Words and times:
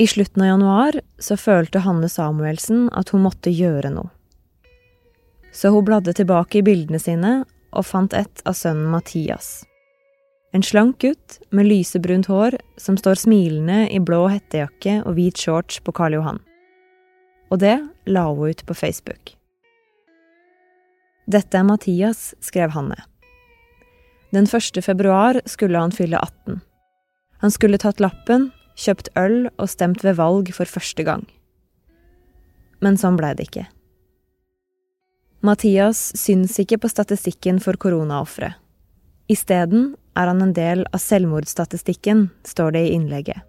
I 0.00 0.06
slutten 0.06 0.42
av 0.42 0.48
januar 0.48 1.00
så 1.18 1.36
følte 1.36 1.82
Hanne 1.84 2.08
Samuelsen 2.08 2.86
at 2.96 3.10
hun 3.12 3.20
måtte 3.20 3.50
gjøre 3.52 3.90
noe. 3.92 4.08
Så 5.52 5.68
hun 5.74 5.84
bladde 5.84 6.14
tilbake 6.16 6.60
i 6.60 6.62
bildene 6.64 6.96
sine 7.02 7.32
og 7.76 7.84
fant 7.84 8.14
et 8.16 8.40
av 8.48 8.56
sønnen 8.56 8.88
Mathias. 8.88 9.58
En 10.56 10.64
slank 10.64 11.02
gutt 11.04 11.36
med 11.52 11.68
lysebrunt 11.68 12.30
hår 12.32 12.56
som 12.80 12.96
står 12.96 13.20
smilende 13.20 13.90
i 13.92 14.00
blå 14.00 14.22
hettejakke 14.32 15.02
og 15.04 15.18
hvit 15.18 15.36
shorts 15.36 15.82
på 15.84 15.92
Karl 15.92 16.16
Johan. 16.16 16.40
Og 17.52 17.60
det 17.60 17.76
la 18.08 18.22
hun 18.30 18.54
ut 18.54 18.62
på 18.64 18.76
Facebook. 18.78 19.34
Dette 21.28 21.60
er 21.60 21.66
Mathias, 21.68 22.30
skrev 22.40 22.72
Hanne. 22.72 22.96
Den 24.32 24.48
1. 24.48 24.80
februar 24.80 25.42
skulle 25.44 25.84
han 25.84 25.92
fylle 25.92 26.16
18. 26.16 26.62
Han 27.44 27.52
skulle 27.52 27.82
tatt 27.82 28.00
lappen, 28.00 28.48
kjøpt 28.80 29.12
øl 29.20 29.50
og 29.56 29.68
stemt 29.68 30.04
ved 30.06 30.16
valg 30.20 30.50
for 30.56 30.68
første 30.68 31.04
gang. 31.06 31.26
Men 32.80 32.96
sånn 33.00 33.18
blei 33.20 33.34
det 33.36 33.50
ikke. 33.50 33.66
Mathias 35.44 36.10
syns 36.20 36.58
ikke 36.60 36.80
på 36.82 36.90
statistikken 36.92 37.60
for 37.64 37.78
koronaofre. 37.80 38.54
Isteden 39.32 39.94
er 40.18 40.28
han 40.28 40.42
en 40.44 40.56
del 40.56 40.82
av 40.90 41.00
selvmordsstatistikken, 41.00 42.26
står 42.44 42.74
det 42.76 42.82
i 42.88 42.96
innlegget. 42.96 43.46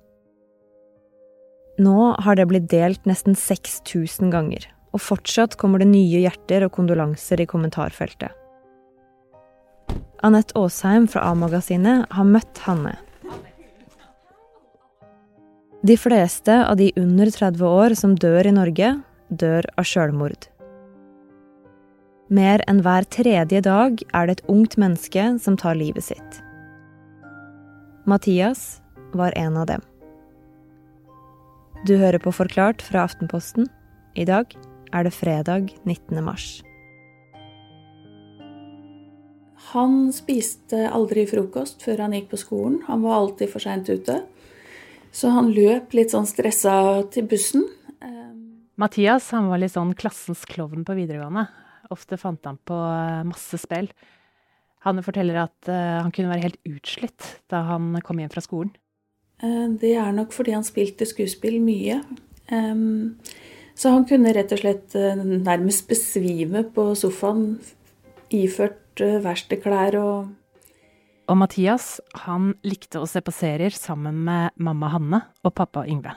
Nå 1.81 2.13
har 2.21 2.37
det 2.37 2.45
blitt 2.51 2.69
delt 2.71 3.07
nesten 3.09 3.35
6000 3.35 4.31
ganger, 4.31 4.67
og 4.93 5.01
fortsatt 5.01 5.57
kommer 5.59 5.81
det 5.81 5.89
nye 5.89 6.21
hjerter 6.21 6.67
og 6.67 6.75
kondolanser 6.75 7.41
i 7.41 7.49
kommentarfeltet. 7.49 8.29
Anette 10.21 10.53
Aasheim 10.59 11.07
fra 11.09 11.23
A-magasinet 11.31 12.05
har 12.13 12.27
møtt 12.27 12.61
Hanne. 12.67 12.93
De 15.81 15.97
fleste 15.97 16.67
av 16.67 16.77
de 16.77 16.91
under 16.95 17.25
30 17.25 17.65
år 17.65 17.93
som 17.97 18.11
dør 18.13 18.45
i 18.45 18.53
Norge, 18.53 18.89
dør 19.33 19.65
av 19.81 19.87
sjølmord. 19.89 20.45
Mer 22.29 22.61
enn 22.69 22.83
hver 22.85 23.07
tredje 23.09 23.63
dag 23.65 24.03
er 24.13 24.27
det 24.29 24.35
et 24.35 24.51
ungt 24.53 24.77
menneske 24.77 25.23
som 25.41 25.55
tar 25.57 25.79
livet 25.79 26.05
sitt. 26.05 26.37
Mathias 28.05 28.77
var 29.17 29.33
en 29.33 29.57
av 29.57 29.65
dem. 29.71 29.81
Du 31.89 31.95
hører 31.97 32.21
på 32.21 32.29
Forklart 32.29 32.83
fra 32.85 33.07
Aftenposten. 33.09 33.65
I 34.13 34.27
dag 34.29 34.53
er 34.93 35.07
det 35.07 35.15
fredag 35.17 35.73
19. 35.81 36.21
mars. 36.21 36.61
Han 39.71 40.11
spiste 40.13 40.85
aldri 40.93 41.25
frokost 41.25 41.81
før 41.81 42.05
han 42.05 42.13
gikk 42.13 42.29
på 42.35 42.41
skolen. 42.43 42.83
Han 42.85 43.01
var 43.01 43.17
alltid 43.17 43.49
for 43.49 43.65
seint 43.65 43.89
ute. 43.89 44.19
Så 45.11 45.31
han 45.35 45.51
løp 45.51 45.93
litt 45.95 46.13
sånn 46.13 46.27
stressa 46.29 46.73
til 47.11 47.27
bussen. 47.29 47.67
Mathias 48.81 49.29
han 49.35 49.49
var 49.51 49.61
litt 49.61 49.75
sånn 49.75 49.93
klassens 49.97 50.45
klovn 50.49 50.85
på 50.87 50.95
videregående. 50.97 51.45
Ofte 51.93 52.17
fant 52.17 52.45
han 52.47 52.57
på 52.65 52.77
eh, 52.77 53.21
masse 53.27 53.59
spill. 53.61 53.89
Han 54.81 55.01
forteller 55.05 55.43
at 55.43 55.69
uh, 55.69 56.01
han 56.01 56.09
kunne 56.09 56.31
være 56.31 56.47
helt 56.47 56.61
utslitt 56.65 57.27
da 57.53 57.59
han 57.67 57.99
kom 58.01 58.17
hjem 58.17 58.31
fra 58.33 58.41
skolen. 58.41 58.71
Uh, 59.43 59.69
det 59.77 59.91
er 59.99 60.15
nok 60.15 60.33
fordi 60.33 60.55
han 60.55 60.65
spilte 60.65 61.05
skuespill 61.05 61.59
mye. 61.61 61.99
Så 63.77 63.91
han 63.93 64.03
kunne 64.09 64.33
rett 64.35 64.51
og 64.51 64.59
slett 64.59 64.95
nærmest 65.21 65.85
besvime 65.87 66.65
på 66.75 66.89
sofaen 66.99 67.53
iført 68.33 68.99
verkstedklær 68.99 69.95
og 70.01 70.33
Og 71.29 71.37
Mathias, 71.37 71.99
han 72.25 72.53
likte 72.65 72.99
å 73.01 73.07
se 73.07 73.21
på 73.23 73.33
serier 73.33 73.73
sammen 73.75 74.23
med 74.25 74.57
mamma 74.57 74.89
Hanne 74.91 75.21
og 75.45 75.53
pappa 75.55 75.85
Yngve. 75.87 76.15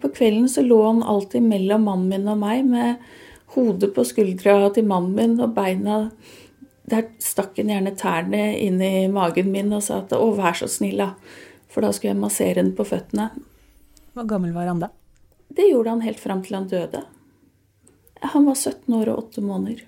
På 0.00 0.08
kvelden 0.12 0.48
så 0.48 0.62
lå 0.64 0.78
han 0.86 1.02
alltid 1.02 1.44
mellom 1.44 1.84
mannen 1.88 2.08
min 2.08 2.28
og 2.30 2.38
meg 2.40 2.62
med 2.68 3.02
hodet 3.54 3.90
på 3.96 4.04
skuldra 4.06 4.70
til 4.74 4.86
mannen 4.88 5.16
min 5.16 5.40
og 5.42 5.52
beina 5.56 6.06
Der 6.90 7.04
stakk 7.22 7.58
han 7.60 7.68
gjerne 7.70 7.92
tærne 7.94 8.40
inn 8.58 8.80
i 8.82 9.06
magen 9.12 9.52
min 9.52 9.68
og 9.76 9.82
sa 9.86 10.00
at 10.00 10.10
'å, 10.10 10.34
vær 10.34 10.56
så 10.58 10.66
snill', 10.66 10.98
da. 10.98 11.14
For 11.68 11.86
da 11.86 11.92
skulle 11.92 12.14
jeg 12.14 12.18
massere 12.18 12.54
den 12.54 12.72
på 12.74 12.82
føttene. 12.82 13.30
Hvor 14.14 14.26
gammel 14.26 14.50
var 14.52 14.66
han 14.66 14.80
da? 14.80 14.88
Det 15.54 15.70
gjorde 15.70 15.90
han 15.90 16.00
helt 16.00 16.18
fram 16.18 16.42
til 16.42 16.56
han 16.56 16.66
døde. 16.66 17.04
Han 18.22 18.44
var 18.44 18.54
17 18.54 18.94
år 18.94 19.08
og 19.12 19.30
8 19.30 19.40
måneder. 19.40 19.84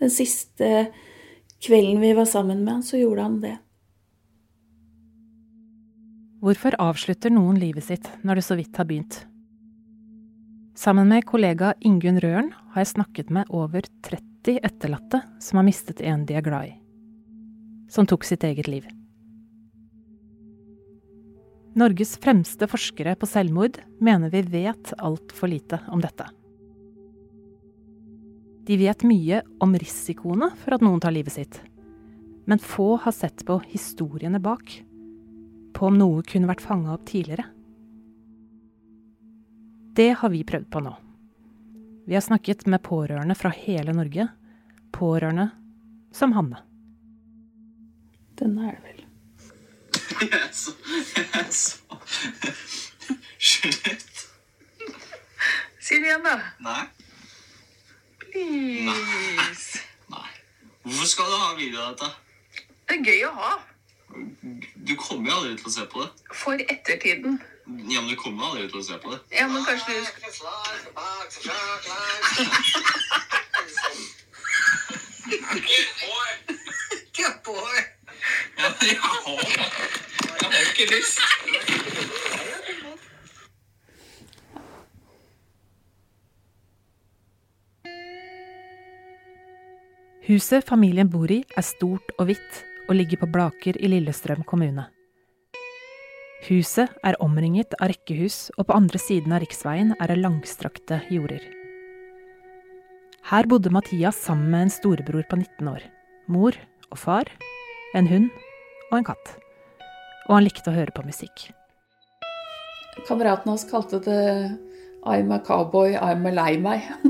Den 0.00 0.10
siste 0.10 0.90
kvelden 1.60 2.00
vi 2.00 2.12
var 2.16 2.28
sammen 2.28 2.64
med 2.64 2.72
han, 2.74 2.82
så 2.82 3.00
gjorde 3.00 3.22
han 3.22 3.40
det. 3.40 3.56
Hvorfor 6.40 6.72
avslutter 6.80 7.32
noen 7.32 7.58
livet 7.60 7.84
sitt 7.84 8.06
når 8.24 8.40
det 8.40 8.44
så 8.46 8.56
vidt 8.56 8.78
har 8.80 8.88
begynt? 8.88 9.18
Sammen 10.80 11.10
med 11.10 11.26
kollega 11.28 11.74
Ingunn 11.84 12.20
Røren 12.22 12.54
har 12.72 12.80
jeg 12.80 12.94
snakket 12.94 13.32
med 13.34 13.50
over 13.52 13.84
30 14.06 14.62
etterlatte 14.64 15.20
som 15.44 15.60
har 15.60 15.66
mistet 15.66 16.00
en 16.00 16.24
de 16.24 16.38
er 16.38 16.46
glad 16.46 16.70
i. 16.70 16.74
Som 17.92 18.08
tok 18.08 18.24
sitt 18.24 18.46
eget 18.48 18.70
liv. 18.70 18.86
Norges 21.76 22.16
fremste 22.18 22.66
forskere 22.70 23.12
på 23.20 23.28
selvmord 23.28 23.76
mener 24.00 24.32
vi 24.32 24.40
vet 24.42 24.94
altfor 24.96 25.52
lite 25.52 25.82
om 25.92 26.00
dette. 26.00 26.24
De 28.70 28.76
vet 28.76 29.02
mye 29.02 29.40
om 29.58 29.72
risikoene 29.74 30.46
for 30.62 30.76
at 30.76 30.82
noen 30.84 31.00
tar 31.02 31.10
livet 31.10 31.34
sitt, 31.34 31.56
men 32.46 32.60
få 32.62 33.00
har 33.02 33.10
sett 33.10 33.42
på 33.42 33.56
historiene 33.66 34.38
bak. 34.38 34.76
På 35.74 35.88
om 35.88 35.96
noe 35.98 36.22
kunne 36.22 36.46
vært 36.46 36.62
fanga 36.62 36.92
opp 36.94 37.02
tidligere. 37.10 37.48
Det 39.98 40.12
har 40.20 40.30
vi 40.30 40.44
prøvd 40.46 40.68
på 40.70 40.84
nå. 40.86 40.92
Vi 42.06 42.14
har 42.14 42.22
snakket 42.22 42.62
med 42.70 42.84
pårørende 42.86 43.34
fra 43.34 43.50
hele 43.56 43.90
Norge. 43.90 44.28
Pårørende 44.94 45.48
som 46.14 46.36
Hanne. 46.38 46.62
Denne 48.38 48.70
er 48.70 48.78
det 48.78 48.86
vel. 48.86 49.02
Er 50.30 51.50
så 51.50 51.98
Slutt. 53.34 54.16
Si 55.82 55.98
det 55.98 56.06
igjen, 56.06 56.22
da. 56.22 56.38
Nei. 56.62 56.99
Please. 58.32 59.78
Nei. 60.10 60.30
Hvorfor 60.82 61.06
skal 61.06 61.24
du 61.24 61.36
ha 61.36 61.54
video 61.58 61.80
av 61.80 61.94
dette? 61.94 62.10
Det 62.88 62.96
er 62.98 63.04
gøy 63.06 63.24
å 63.28 63.32
ha. 63.36 63.52
Du 64.88 64.94
kommer 64.98 65.30
jo 65.30 65.36
aldri 65.38 65.56
til 65.60 65.70
å 65.70 65.74
se 65.74 65.86
på 65.92 66.02
det. 66.02 66.10
For 66.42 66.64
ettertiden. 66.66 67.40
Ja, 67.90 68.00
men 68.00 68.10
du 68.10 68.16
kommer 68.18 68.50
aldri 68.50 68.66
til 68.70 68.80
å 68.80 68.86
se 68.86 68.98
på 69.02 69.12
det. 69.14 69.20
Ja, 69.34 69.46
men 69.50 69.64
kanskje 69.66 69.98
du 69.98 70.04
skal 70.04 70.20
Ja, 78.58 78.68
men 78.80 78.88
jeg 78.88 78.98
har 78.98 79.20
Jeg 80.40 80.50
har 80.52 80.60
ikke 80.70 80.86
lyst. 80.94 81.79
Huset 90.30 90.62
familien 90.62 91.08
bor 91.10 91.26
i 91.26 91.40
er 91.58 91.64
stort 91.66 92.12
og 92.14 92.28
hvitt 92.28 92.58
og 92.84 92.92
ligger 92.94 93.18
på 93.18 93.28
Blaker 93.34 93.74
i 93.82 93.88
Lillestrøm 93.90 94.44
kommune. 94.46 94.84
Huset 96.46 96.92
er 97.02 97.18
omringet 97.18 97.74
av 97.80 97.90
rekkehus, 97.90 98.52
og 98.54 98.68
på 98.68 98.76
andre 98.76 99.00
siden 99.02 99.34
av 99.34 99.42
riksveien 99.42 99.90
er 99.96 100.12
det 100.12 100.20
langstrakte 100.20 101.00
jorder. 101.10 101.42
Her 103.26 103.50
bodde 103.50 103.74
Mathias 103.74 104.22
sammen 104.22 104.54
med 104.54 104.68
en 104.68 104.72
storebror 104.76 105.26
på 105.26 105.40
19 105.42 105.74
år. 105.74 105.82
Mor 106.30 106.54
og 106.92 107.02
far, 107.08 107.26
en 107.98 108.06
hund 108.06 108.30
og 108.92 109.00
en 109.00 109.10
katt. 109.10 109.36
Og 110.28 110.36
han 110.36 110.46
likte 110.46 110.70
å 110.70 110.78
høre 110.78 110.94
på 110.94 111.08
musikk. 111.10 111.48
Kameraten 113.08 113.50
hans 113.50 113.66
kalte 113.66 113.98
det 113.98 114.58
'I'm 115.02 115.34
a 115.34 115.42
cowboy, 115.42 115.98
I'm 115.98 116.22
a 116.28 116.30
lei 116.30 116.54
meg'. 116.56 116.86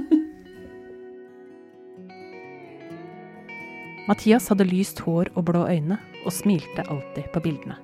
Mathias 4.08 4.48
hadde 4.48 4.64
lyst 4.64 5.02
hår 5.04 5.28
og 5.36 5.44
blå 5.50 5.66
øyne, 5.68 5.98
og 6.24 6.32
smilte 6.32 6.84
alltid 6.88 7.28
på 7.32 7.42
bildene. 7.44 7.76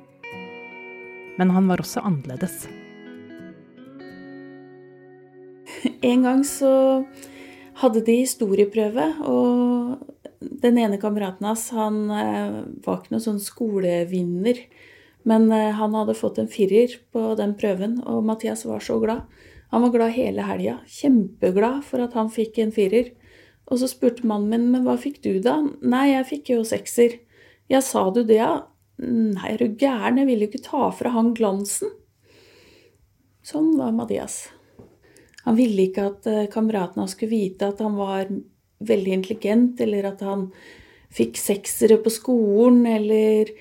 Men 1.36 1.52
han 1.52 1.68
var 1.68 1.82
også 1.82 2.04
annerledes. 2.04 2.66
En 6.06 6.22
gang 6.24 6.42
så 6.46 7.04
hadde 7.80 8.00
de 8.06 8.20
historieprøve, 8.22 9.06
og 9.28 9.98
den 10.40 10.78
ene 10.80 10.98
kameraten 11.00 11.46
hans 11.48 11.68
han 11.76 12.06
eh, 12.12 12.56
var 12.84 13.00
ikke 13.00 13.14
noen 13.14 13.24
sånn 13.24 13.42
skolevinner. 13.42 14.62
Men 15.28 15.50
eh, 15.52 15.74
han 15.76 15.94
hadde 15.98 16.16
fått 16.16 16.40
en 16.40 16.50
firer 16.50 16.96
på 17.12 17.34
den 17.38 17.56
prøven, 17.60 18.00
og 18.08 18.24
Mathias 18.24 18.64
var 18.68 18.84
så 18.84 18.98
glad. 19.02 19.26
Han 19.74 19.84
var 19.84 19.94
glad 19.96 20.16
hele 20.16 20.46
helga. 20.46 20.78
Kjempeglad 20.88 21.82
for 21.84 22.04
at 22.04 22.16
han 22.16 22.32
fikk 22.32 22.60
en 22.62 22.72
firer. 22.74 23.12
Og 23.66 23.80
så 23.80 23.88
spurte 23.90 24.26
mannen 24.28 24.50
min 24.52 24.70
men 24.72 24.86
hva 24.86 24.94
fikk 25.00 25.20
du 25.24 25.38
da? 25.42 25.58
Nei, 25.82 26.12
jeg 26.12 26.28
fikk 26.30 26.50
jo 26.54 26.64
sekser. 26.66 27.18
Ja, 27.72 27.80
sa 27.82 28.06
du 28.14 28.22
det, 28.22 28.38
ja? 28.38 28.66
Nei, 29.02 29.52
er 29.52 29.60
du 29.60 29.74
gæren, 29.76 30.20
jeg 30.22 30.28
ville 30.28 30.46
jo 30.46 30.52
ikke 30.52 30.66
ta 30.68 30.90
fra 30.94 31.12
han 31.16 31.32
glansen. 31.36 31.90
Sånn 33.46 33.74
var 33.78 33.92
Mathias. 33.94 34.46
Han 35.46 35.58
ville 35.58 35.86
ikke 35.86 36.06
at 36.10 36.26
eh, 36.30 36.46
kameratene 36.50 37.04
hans 37.04 37.14
skulle 37.14 37.34
vite 37.34 37.68
at 37.70 37.82
han 37.84 37.98
var 37.98 38.30
veldig 38.86 39.12
intelligent, 39.18 39.82
eller 39.82 40.08
at 40.10 40.22
han 40.26 40.48
fikk 41.14 41.38
seksere 41.38 41.98
på 42.02 42.10
skolen, 42.12 42.82
eller 42.90 43.52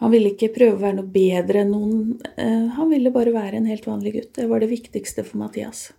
han 0.00 0.12
ville 0.12 0.32
ikke 0.32 0.52
prøve 0.54 0.78
å 0.78 0.82
være 0.82 0.98
noe 1.00 1.12
bedre 1.12 1.62
enn 1.62 1.74
noen. 1.74 1.98
Eh, 2.36 2.70
Han 2.76 2.90
ville 2.90 3.12
bare 3.14 3.34
være 3.34 3.60
en 3.60 3.68
helt 3.70 3.86
vanlig 3.86 4.14
gutt. 4.16 4.32
Det 4.36 4.48
var 4.50 4.60
det 4.60 4.72
viktigste 4.72 5.24
for 5.24 5.40
Mathias. 5.44 5.90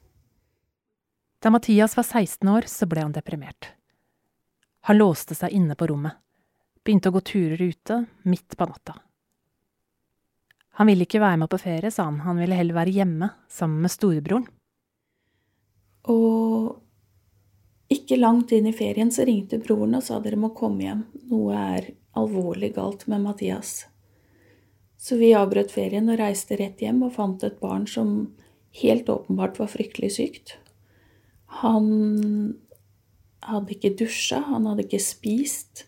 Da 1.45 1.51
Mathias 1.51 1.97
var 1.97 2.03
16 2.03 2.50
år, 2.50 2.62
så 2.65 2.88
ble 2.89 3.03
han 3.03 3.12
deprimert. 3.13 3.68
Han 4.89 4.97
låste 4.97 5.36
seg 5.38 5.53
inne 5.53 5.75
på 5.77 5.86
rommet, 5.92 6.18
begynte 6.81 7.12
å 7.12 7.13
gå 7.13 7.21
turer 7.21 7.62
ute 7.62 7.97
midt 8.25 8.56
på 8.57 8.65
natta. 8.65 8.95
Han 10.81 10.89
ville 10.89 11.06
ikke 11.06 11.21
være 11.21 11.44
med 11.44 11.51
på 11.53 11.59
ferie, 11.62 11.92
sa 11.94 12.07
han, 12.07 12.18
han 12.25 12.42
ville 12.42 12.57
heller 12.57 12.80
være 12.80 12.95
hjemme 12.97 13.30
sammen 13.45 13.86
med 13.86 13.94
storebroren. 13.94 14.50
Og 16.09 17.94
ikke 17.94 18.18
langt 18.18 18.57
inn 18.57 18.65
i 18.65 18.74
ferien 18.74 19.13
så 19.13 19.30
ringte 19.30 19.62
broren 19.62 20.01
og 20.01 20.06
sa 20.09 20.18
dere 20.25 20.42
må 20.42 20.50
komme 20.57 20.89
hjem. 20.89 21.06
Noe 21.30 21.62
er 21.77 21.94
alvorlig 22.18 22.74
galt 22.81 23.06
med 23.06 23.21
Mathias. 23.21 23.83
Så 24.97 25.21
vi 25.21 25.36
avbrøt 25.38 25.77
ferien 25.77 26.09
og 26.09 26.18
reiste 26.25 26.57
rett 26.57 26.81
hjem 26.81 27.06
og 27.06 27.13
fant 27.21 27.45
et 27.45 27.62
barn 27.62 27.86
som 27.86 28.31
helt 28.81 29.13
åpenbart 29.13 29.62
var 29.62 29.75
fryktelig 29.77 30.15
sykt. 30.18 30.57
Han 31.62 31.86
hadde 33.46 33.75
ikke 33.75 33.94
dusja, 34.00 34.42
han 34.50 34.66
hadde 34.69 34.86
ikke 34.86 35.04
spist. 35.04 35.86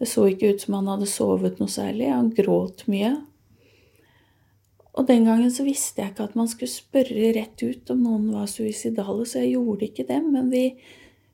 Det 0.00 0.08
så 0.10 0.26
ikke 0.30 0.54
ut 0.54 0.64
som 0.64 0.78
han 0.80 0.90
hadde 0.90 1.10
sovet 1.10 1.60
noe 1.60 1.70
særlig. 1.70 2.08
Han 2.10 2.32
gråt 2.34 2.86
mye. 2.90 3.14
Og 4.92 5.06
den 5.08 5.24
gangen 5.24 5.52
så 5.52 5.64
visste 5.64 6.02
jeg 6.02 6.12
ikke 6.12 6.26
at 6.28 6.36
man 6.36 6.50
skulle 6.50 6.72
spørre 6.72 7.32
rett 7.36 7.62
ut 7.64 7.92
om 7.94 8.02
noen 8.04 8.26
var 8.34 8.50
suicidale, 8.50 9.24
så 9.24 9.40
jeg 9.40 9.54
gjorde 9.54 9.88
ikke 9.88 10.06
det. 10.08 10.18
Men 10.26 10.50
vi 10.52 10.64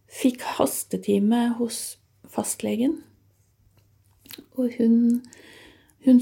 fikk 0.08 0.44
hastetime 0.58 1.48
hos 1.58 1.98
fastlegen. 2.30 3.00
Og 4.58 4.74
hun, 4.78 5.22
hun 6.06 6.20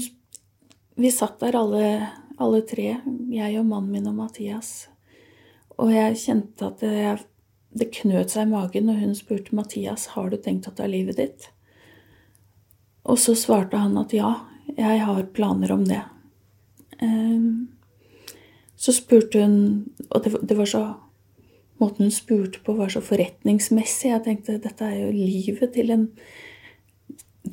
Vi 0.97 1.11
satt 1.13 1.37
der 1.43 1.53
alle, 1.53 2.07
alle 2.41 2.63
tre, 2.65 2.95
jeg 3.29 3.59
og 3.59 3.67
mannen 3.69 3.91
min 3.93 4.07
og 4.09 4.15
Mathias. 4.17 4.87
Og 5.77 5.91
jeg 5.93 6.17
kjente 6.17 6.65
at 6.65 6.81
det, 6.81 7.27
det 7.77 7.91
knøt 7.95 8.33
seg 8.33 8.47
i 8.47 8.51
magen 8.51 8.89
når 8.89 9.01
hun 9.03 9.15
spurte 9.17 9.55
Mathias 9.55 10.09
har 10.15 10.31
du 10.31 10.37
tenkt 10.41 10.67
å 10.69 10.75
ta 10.75 10.87
livet 10.89 11.19
ditt. 11.21 11.49
Og 13.07 13.19
så 13.21 13.35
svarte 13.39 13.79
han 13.79 13.97
at 13.99 14.13
ja, 14.15 14.33
jeg 14.75 15.01
har 15.05 15.29
planer 15.35 15.71
om 15.71 15.85
det. 15.87 16.03
Ehm, 17.01 17.67
Så 18.75 18.93
spurte 18.93 19.41
hun 19.41 19.85
Og 20.09 20.23
det, 20.23 20.57
var 20.57 20.65
så 20.65 20.93
Måten 21.79 22.05
hun 22.05 22.11
spurte 22.11 22.59
på, 22.59 22.73
var 22.73 22.89
så 22.89 23.01
forretningsmessig. 23.01 24.09
Jeg 24.09 24.23
tenkte 24.25 24.57
dette 24.57 24.85
er 24.85 24.95
jo 25.03 25.11
livet 25.13 25.75
til 25.75 25.91
en, 25.93 26.07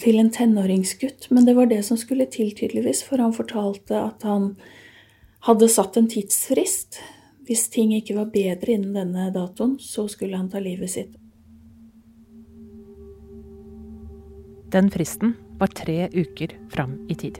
til 0.01 0.17
en 0.17 0.31
tenåringsgutt. 0.33 1.29
Men 1.31 1.45
det 1.45 1.53
var 1.59 1.69
det 1.69 1.83
som 1.85 1.99
skulle 2.01 2.25
til, 2.33 2.55
tydeligvis, 2.57 3.03
for 3.05 3.21
han 3.21 3.37
fortalte 3.37 4.01
at 4.01 4.25
han 4.25 4.55
hadde 5.45 5.69
satt 5.69 5.99
en 6.01 6.09
tidsfrist. 6.09 7.03
Hvis 7.45 7.69
ting 7.69 7.93
ikke 7.93 8.17
var 8.17 8.31
bedre 8.33 8.73
innen 8.73 8.95
denne 8.97 9.29
datoen, 9.35 9.77
så 9.81 10.07
skulle 10.09 10.39
han 10.39 10.49
ta 10.49 10.63
livet 10.65 10.91
sitt. 10.91 11.17
Den 14.73 14.89
fristen 14.91 15.37
var 15.61 15.71
tre 15.77 16.09
uker 16.11 16.57
fram 16.73 16.97
i 17.09 17.15
tid. 17.15 17.37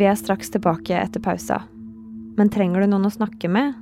Vi 0.00 0.06
er 0.08 0.14
straks 0.16 0.52
tilbake 0.52 0.96
etter 0.96 1.20
pausa. 1.20 1.62
Men 2.38 2.48
trenger 2.52 2.80
du 2.80 2.92
noen 2.92 3.08
å 3.08 3.12
snakke 3.12 3.50
med, 3.52 3.74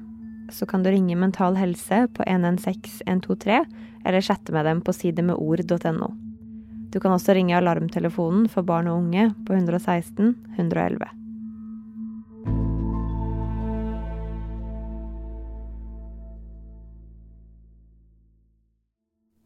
så 0.50 0.66
kan 0.66 0.82
du 0.82 0.90
ringe 0.90 1.16
Mental 1.16 1.56
Helse 1.56 2.06
på 2.14 2.24
116 2.26 3.02
123, 3.06 3.64
eller 4.04 4.20
chatte 4.20 4.52
med 4.52 4.64
dem 4.64 4.80
på 4.80 4.92
sidemedord.no. 4.92 6.08
Du 6.88 7.00
kan 7.00 7.12
også 7.12 7.34
ringe 7.36 7.56
alarmtelefonen 7.56 8.48
for 8.48 8.64
barn 8.64 8.88
og 8.88 9.02
unge 9.02 9.30
på 9.46 9.52
116 9.52 10.34
111. 10.56 11.08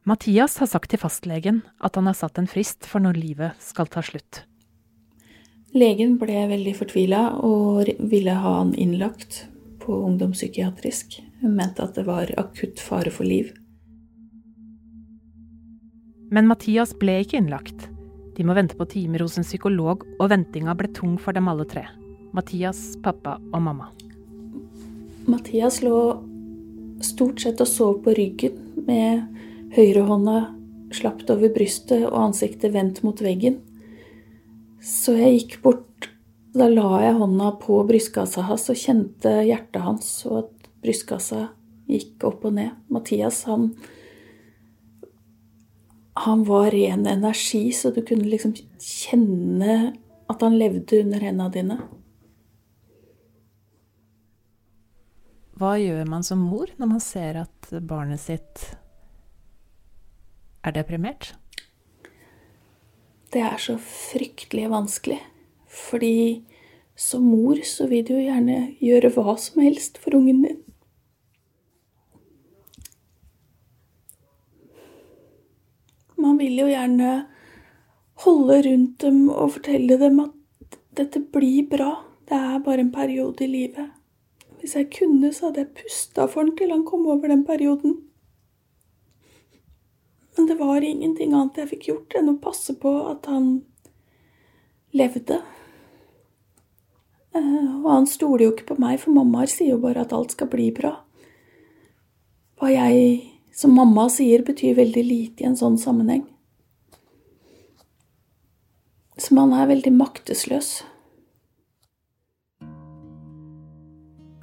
Mathias 0.05 0.56
har 0.58 0.66
sagt 0.66 0.90
til 0.90 0.98
fastlegen 0.98 1.60
at 1.78 1.94
han 1.94 2.08
har 2.10 2.16
satt 2.19 2.38
en 2.38 2.50
frist 2.50 2.87
for 2.90 3.02
når 3.02 3.19
livet 3.19 3.62
skal 3.62 3.90
ta 3.90 4.02
slutt. 4.02 4.43
Legen 5.72 6.19
ble 6.20 6.43
veldig 6.50 6.75
fortvila 6.76 7.20
og 7.46 7.88
ville 8.10 8.34
ha 8.37 8.56
han 8.58 8.75
innlagt 8.75 9.46
på 9.82 9.96
ungdomspsykiatrisk. 10.06 11.19
Hun 11.43 11.56
mente 11.58 11.82
at 11.84 11.99
det 11.99 12.06
var 12.06 12.31
akutt 12.40 12.81
fare 12.81 13.11
for 13.11 13.26
liv. 13.29 13.50
Men 16.32 16.49
Mathias 16.49 16.94
ble 16.96 17.19
ikke 17.25 17.43
innlagt. 17.43 17.88
De 18.37 18.46
må 18.49 18.55
vente 18.56 18.79
på 18.79 18.87
timer 18.88 19.20
hos 19.26 19.37
en 19.37 19.44
psykolog, 19.44 20.06
og 20.17 20.31
ventinga 20.32 20.73
ble 20.79 20.88
tung 20.96 21.19
for 21.20 21.37
dem 21.37 21.50
alle 21.52 21.67
tre. 21.69 21.84
Mathias, 22.32 22.94
pappa 23.05 23.37
og 23.52 23.61
mamma. 23.61 23.90
Mathias 25.29 25.82
lå 25.84 25.99
stort 27.05 27.43
sett 27.43 27.61
og 27.61 27.69
sov 27.69 28.00
på 28.06 28.14
ryggen 28.17 28.56
med 28.87 29.26
høyrehånda 29.76 30.38
slapt 30.96 31.31
over 31.32 31.52
brystet 31.52 32.06
og 32.06 32.19
ansiktet 32.29 32.73
vendt 32.75 33.02
mot 33.05 33.20
veggen. 33.25 33.61
Så 34.82 35.14
jeg 35.19 35.38
gikk 35.38 35.58
bort, 35.64 36.08
da 36.52 36.69
la 36.69 37.00
jeg 37.00 37.16
hånda 37.16 37.49
på 37.62 37.78
brystkassa 37.88 38.44
hans 38.44 38.69
og 38.72 38.78
kjente 38.78 39.32
hjertet 39.46 39.81
hans, 39.84 40.10
og 40.28 40.43
at 40.43 40.70
brystkassa 40.84 41.46
gikk 41.88 42.26
opp 42.28 42.44
og 42.49 42.56
ned. 42.58 42.76
Mathias, 42.93 43.44
han 43.49 43.75
Han 46.14 46.43
var 46.44 46.70
ren 46.70 47.06
energi, 47.06 47.72
så 47.72 47.90
du 47.90 48.02
kunne 48.04 48.28
liksom 48.28 48.52
kjenne 48.76 49.94
at 50.28 50.43
han 50.44 50.58
levde 50.60 51.00
under 51.00 51.25
hendene 51.25 51.50
dine. 51.54 51.78
Hva 55.56 55.78
gjør 55.81 56.05
man 56.10 56.25
som 56.26 56.43
mor 56.44 56.69
når 56.76 56.90
man 56.90 57.00
ser 57.00 57.38
at 57.46 57.72
barnet 57.81 58.20
sitt 58.20 58.66
er 60.62 60.76
deprimert? 60.76 61.32
Det 63.32 63.41
er 63.41 63.56
så 63.56 63.79
fryktelig 63.81 64.69
vanskelig. 64.69 65.20
Fordi 65.72 66.44
som 66.96 67.24
mor 67.24 67.56
så 67.64 67.86
vil 67.88 68.05
du 68.05 68.12
jo 68.14 68.26
gjerne 68.26 68.58
gjøre 68.82 69.10
hva 69.14 69.36
som 69.41 69.62
helst 69.64 69.96
for 70.02 70.19
ungen 70.19 70.43
din. 70.44 70.60
Man 76.20 76.36
vil 76.38 76.60
jo 76.60 76.69
gjerne 76.69 77.14
holde 78.22 78.60
rundt 78.69 79.00
dem 79.02 79.24
og 79.31 79.56
fortelle 79.56 79.98
dem 79.98 80.20
at 80.22 80.76
dette 81.00 81.22
blir 81.34 81.67
bra. 81.70 81.96
Det 82.29 82.38
er 82.38 82.62
bare 82.62 82.84
en 82.84 82.93
periode 82.93 83.44
i 83.44 83.50
livet. 83.50 83.88
Hvis 84.60 84.76
jeg 84.79 84.93
kunne, 84.94 85.32
så 85.32 85.48
hadde 85.48 85.64
jeg 85.64 85.74
pusta 85.81 86.29
for 86.31 86.44
han 86.44 86.55
til 86.56 86.70
han 86.70 86.84
kom 86.86 87.08
over 87.10 87.32
den 87.32 87.43
perioden. 87.48 87.96
Men 90.36 90.46
det 90.48 90.58
var 90.60 90.84
ingenting 90.86 91.34
annet 91.34 91.58
jeg 91.58 91.72
fikk 91.72 91.88
gjort 91.88 92.14
enn 92.20 92.31
å 92.31 92.38
passe 92.44 92.76
på 92.79 92.93
at 93.10 93.26
han 93.26 93.50
levde. 94.94 95.41
Eh, 97.34 97.69
Og 97.82 97.91
han 97.91 98.06
stoler 98.06 98.46
jo 98.46 98.53
ikke 98.53 98.74
på 98.74 98.79
meg, 98.82 99.01
for 99.03 99.15
mammaer 99.17 99.51
sier 99.51 99.74
jo 99.74 99.82
bare 99.82 100.05
at 100.05 100.12
alt 100.12 100.34
skal 100.36 100.51
bli 100.53 100.70
bra. 100.74 100.94
Hva 102.60 102.70
jeg 102.70 103.32
som 103.53 103.74
mamma 103.77 104.06
sier, 104.08 104.44
betyr 104.46 104.79
veldig 104.79 105.03
lite 105.05 105.44
i 105.44 105.48
en 105.48 105.58
sånn 105.58 105.77
sammenheng. 105.81 106.24
Så 109.20 109.34
man 109.36 109.53
er 109.53 109.69
veldig 109.69 109.93
maktesløs. 109.93 110.70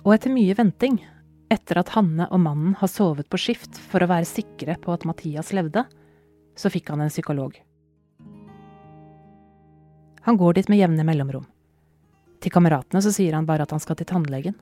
Og 0.06 0.14
etter 0.14 0.32
mye 0.34 0.56
venting, 0.56 1.00
etter 1.52 1.82
at 1.82 1.92
Hanne 1.96 2.30
og 2.30 2.44
mannen 2.44 2.76
har 2.80 2.92
sovet 2.92 3.30
på 3.30 3.40
skift 3.42 3.80
for 3.90 4.06
å 4.06 4.10
være 4.10 4.30
sikre 4.30 4.78
på 4.82 4.94
at 4.94 5.08
Mathias 5.10 5.52
levde, 5.58 5.84
så 6.56 6.70
fikk 6.72 6.94
han 6.94 7.02
en 7.02 7.12
psykolog. 7.12 7.58
Han 10.28 10.38
går 10.38 10.60
dit 10.60 10.70
med 10.70 10.84
jevne 10.84 11.06
mellomrom. 11.08 11.48
Til 12.40 12.54
kameratene 12.54 13.02
så 13.04 13.12
sier 13.14 13.36
han 13.36 13.48
bare 13.48 13.66
at 13.68 13.74
han 13.76 13.82
skal 13.84 14.00
til 14.00 14.08
tannlegen. 14.10 14.56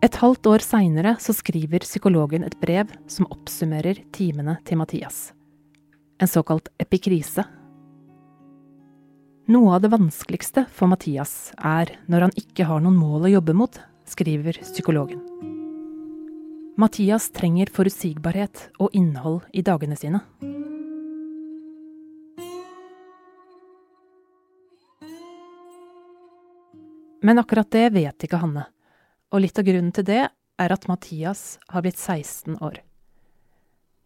Et 0.00 0.16
halvt 0.16 0.46
år 0.48 0.64
seinere 0.64 1.14
så 1.20 1.34
skriver 1.36 1.84
psykologen 1.84 2.44
et 2.46 2.56
brev 2.60 2.88
som 3.08 3.28
oppsummerer 3.28 4.00
timene 4.16 4.56
til 4.64 4.80
Mathias. 4.80 5.34
En 6.20 6.28
såkalt 6.28 6.70
epikrise. 6.80 7.44
Noe 9.50 9.74
av 9.76 9.84
det 9.84 9.90
vanskeligste 9.92 10.64
for 10.72 10.88
Mathias 10.88 11.52
er 11.56 11.92
når 12.08 12.28
han 12.28 12.36
ikke 12.40 12.68
har 12.68 12.80
noen 12.80 12.96
mål 12.96 13.28
å 13.28 13.34
jobbe 13.34 13.56
mot, 13.56 13.76
skriver 14.08 14.60
psykologen. 14.64 15.20
Mathias 16.80 17.28
trenger 17.36 17.68
forutsigbarhet 17.68 18.70
og 18.80 18.94
innhold 18.96 19.42
i 19.52 19.64
dagene 19.66 20.00
sine. 20.00 20.22
Men 27.22 27.38
akkurat 27.38 27.70
det 27.70 27.90
vet 27.92 28.24
ikke 28.24 28.40
Hanne, 28.40 28.66
og 29.30 29.42
litt 29.44 29.58
av 29.60 29.66
grunnen 29.66 29.92
til 29.94 30.06
det 30.08 30.22
er 30.30 30.72
at 30.74 30.86
Mathias 30.88 31.58
har 31.68 31.84
blitt 31.84 32.00
16 32.00 32.56
år. 32.64 32.80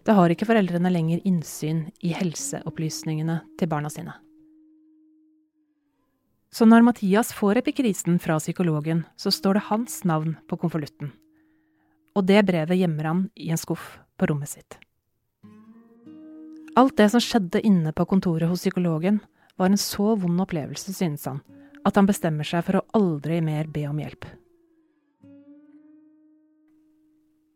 Da 0.05 0.17
har 0.19 0.33
ikke 0.33 0.47
foreldrene 0.49 0.91
lenger 0.93 1.23
innsyn 1.25 1.87
i 2.05 2.13
helseopplysningene 2.13 3.41
til 3.59 3.71
barna 3.71 3.91
sine. 3.93 4.19
Så 6.55 6.69
når 6.69 6.85
Mathias 6.87 7.33
får 7.35 7.59
epikrisen 7.63 8.21
fra 8.23 8.37
psykologen, 8.39 9.03
så 9.17 9.33
står 9.35 9.59
det 9.59 9.69
hans 9.71 10.03
navn 10.07 10.37
på 10.47 10.59
konvolutten. 10.61 11.11
Og 12.15 12.29
det 12.29 12.45
brevet 12.47 12.79
gjemmer 12.79 13.09
han 13.11 13.25
i 13.35 13.49
en 13.51 13.59
skuff 13.59 13.97
på 14.21 14.29
rommet 14.31 14.53
sitt. 14.53 14.77
Alt 16.79 16.95
det 16.99 17.09
som 17.11 17.23
skjedde 17.23 17.63
inne 17.67 17.91
på 17.95 18.07
kontoret 18.11 18.51
hos 18.51 18.63
psykologen, 18.63 19.19
var 19.59 19.71
en 19.71 19.79
så 19.79 20.15
vond 20.19 20.43
opplevelse, 20.43 20.95
synes 20.95 21.27
han, 21.31 21.41
at 21.85 21.97
han 21.99 22.09
bestemmer 22.09 22.49
seg 22.49 22.65
for 22.67 22.81
å 22.81 22.87
aldri 22.97 23.41
mer 23.45 23.69
be 23.71 23.85
om 23.89 24.01
hjelp. 24.01 24.27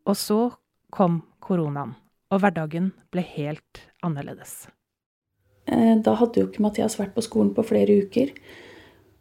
Og 0.09 0.17
så 0.17 0.39
kom 0.93 1.21
koronaen, 1.43 1.95
og 2.33 2.41
hverdagen 2.41 2.91
ble 3.13 3.23
helt 3.35 3.83
annerledes. 4.05 4.67
Eh, 5.69 5.97
Da 6.01 6.15
hadde 6.17 6.41
jo 6.41 6.47
ikke 6.47 6.65
Mathias 6.65 6.97
vært 6.97 7.13
på 7.15 7.25
skolen 7.25 7.53
på 7.53 7.65
flere 7.65 8.01
uker. 8.05 8.33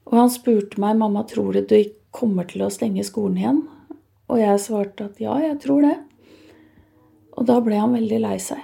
Og 0.08 0.16
han 0.16 0.30
spurte 0.32 0.80
meg 0.80 0.96
mamma, 0.96 1.24
tror 1.28 1.52
du 1.52 1.60
du 1.62 1.92
kommer 2.10 2.48
til 2.48 2.64
å 2.64 2.72
stenge 2.72 3.04
skolen 3.04 3.36
igjen. 3.36 3.62
Og 4.28 4.40
jeg 4.40 4.60
svarte 4.60 5.08
at 5.08 5.20
ja, 5.20 5.36
jeg 5.40 5.58
tror 5.60 5.84
det. 5.84 5.96
Og 7.36 7.46
da 7.46 7.60
ble 7.60 7.76
han 7.76 7.92
veldig 7.92 8.20
lei 8.20 8.36
seg. 8.42 8.60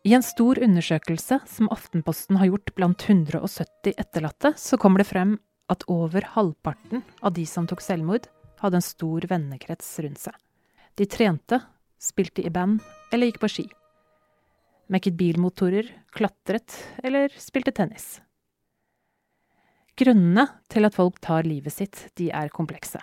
I 0.00 0.14
en 0.16 0.22
stor 0.24 0.56
undersøkelse 0.64 1.42
som 1.44 1.68
Aftenposten 1.68 2.38
har 2.40 2.48
gjort 2.48 2.70
blant 2.76 3.02
170 3.04 3.92
etterlatte, 4.00 4.54
så 4.56 4.78
kommer 4.80 5.02
det 5.02 5.10
frem 5.10 5.34
at 5.68 5.84
over 5.92 6.24
halvparten 6.34 7.02
av 7.20 7.34
de 7.36 7.44
som 7.46 7.66
tok 7.68 7.84
selvmord, 7.84 8.30
hadde 8.62 8.80
en 8.80 8.86
stor 8.86 9.26
vennekrets 9.28 9.90
rundt 10.00 10.22
seg. 10.22 10.38
De 10.96 11.04
trente, 11.04 11.60
spilte 12.00 12.40
i 12.40 12.52
band 12.52 12.80
eller 13.12 13.28
gikk 13.28 13.42
på 13.42 13.52
ski. 13.52 13.66
Mekket 14.90 15.20
bilmotorer, 15.20 15.92
klatret 16.16 16.74
eller 17.04 17.28
spilte 17.36 17.76
tennis. 17.76 18.18
Grunnene 20.00 20.48
til 20.72 20.88
at 20.88 20.96
folk 20.96 21.20
tar 21.20 21.44
livet 21.44 21.76
sitt, 21.76 22.06
de 22.16 22.32
er 22.32 22.48
komplekse. 22.48 23.02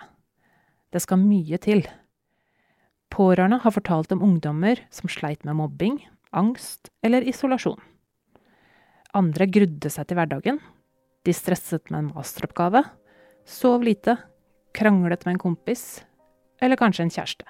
Det 0.90 1.00
skal 1.04 1.22
mye 1.22 1.62
til. 1.62 1.86
Pårørende 3.14 3.62
har 3.62 3.72
fortalt 3.72 4.10
om 4.12 4.24
ungdommer 4.26 4.82
som 4.90 5.08
sleit 5.08 5.46
med 5.46 5.60
mobbing, 5.62 6.02
angst 6.36 6.90
eller 7.04 7.26
isolasjon. 7.28 7.80
Andre 9.16 9.48
grudde 9.48 9.90
seg 9.90 10.08
til 10.08 10.18
hverdagen. 10.18 10.58
De 11.26 11.34
stresset 11.34 11.90
med 11.90 11.98
en 12.04 12.10
masteroppgave, 12.16 12.82
sov 13.48 13.84
lite, 13.84 14.16
kranglet 14.76 15.24
med 15.26 15.36
en 15.36 15.42
kompis 15.48 16.02
eller 16.62 16.78
kanskje 16.78 17.06
en 17.06 17.14
kjæreste. 17.14 17.46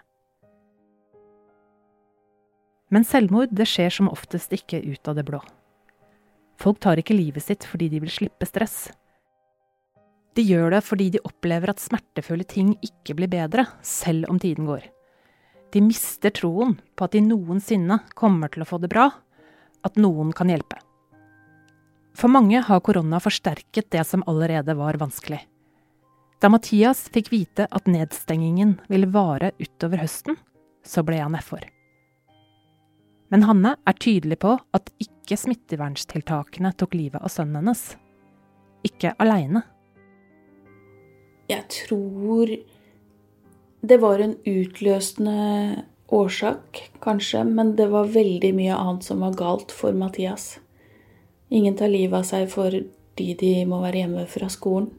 Men 2.89 3.05
selvmord 3.05 3.53
det 3.53 3.67
skjer 3.69 3.93
som 3.93 4.09
oftest 4.09 4.55
ikke 4.57 4.81
ut 4.81 5.11
av 5.11 5.19
det 5.19 5.27
blå. 5.29 5.43
Folk 6.59 6.81
tar 6.83 6.99
ikke 6.99 7.17
livet 7.17 7.45
sitt 7.45 7.67
fordi 7.69 7.91
de 7.93 8.01
vil 8.03 8.13
slippe 8.13 8.49
stress. 8.49 8.89
De 10.35 10.45
gjør 10.47 10.73
det 10.77 10.85
fordi 10.87 11.09
de 11.15 11.25
opplever 11.27 11.71
at 11.73 11.83
smertefulle 11.83 12.47
ting 12.49 12.73
ikke 12.85 13.17
blir 13.19 13.31
bedre, 13.31 13.67
selv 13.83 14.31
om 14.31 14.39
tiden 14.41 14.69
går. 14.69 14.87
De 15.73 15.83
mister 15.85 16.33
troen 16.33 16.77
på 16.97 17.07
at 17.07 17.15
de 17.17 17.23
noensinne 17.25 18.01
kommer 18.17 18.53
til 18.53 18.65
å 18.65 18.69
få 18.69 18.81
det 18.83 18.91
bra, 18.93 19.11
at 19.85 19.99
noen 20.01 20.33
kan 20.37 20.51
hjelpe. 20.51 20.81
For 22.19 22.33
mange 22.33 22.63
har 22.67 22.83
korona 22.83 23.21
forsterket 23.23 23.91
det 23.95 24.03
som 24.09 24.25
allerede 24.27 24.75
var 24.75 24.99
vanskelig. 24.99 25.43
Da 26.43 26.51
Mathias 26.51 27.05
fikk 27.15 27.33
vite 27.33 27.67
at 27.71 27.91
nedstengingen 27.91 28.79
ville 28.91 29.11
vare 29.11 29.53
utover 29.59 30.03
høsten, 30.03 30.39
så 30.87 31.03
ble 31.07 31.21
han 31.21 31.35
nedfor. 31.35 31.63
Men 33.29 33.45
Hanne 33.45 33.75
er 33.85 33.97
tydelig 34.01 34.39
på 34.41 34.55
at 34.75 34.93
ikke 35.03 35.37
smitteverntiltakene 35.37 36.73
tok 36.81 36.95
livet 36.97 37.21
av 37.21 37.33
sønnen 37.33 37.61
hennes. 37.61 37.83
Ikke 38.87 39.13
aleine. 39.21 39.67
Jeg 41.51 41.65
tror 41.75 42.55
det 43.81 44.01
var 44.03 44.19
en 44.19 44.37
utløsende 44.45 45.85
årsak, 46.09 46.91
kanskje, 47.05 47.45
men 47.45 47.75
det 47.77 47.89
var 47.93 48.11
veldig 48.13 48.53
mye 48.57 48.77
annet 48.77 49.05
som 49.05 49.21
var 49.23 49.37
galt 49.39 49.73
for 49.75 49.93
Mathias. 49.93 50.57
Ingen 51.51 51.77
tar 51.77 51.93
livet 51.93 52.19
av 52.19 52.27
seg 52.29 52.49
fordi 52.53 53.35
de 53.39 53.53
må 53.69 53.81
være 53.83 54.03
hjemme 54.03 54.27
fra 54.29 54.49
skolen. 54.53 54.91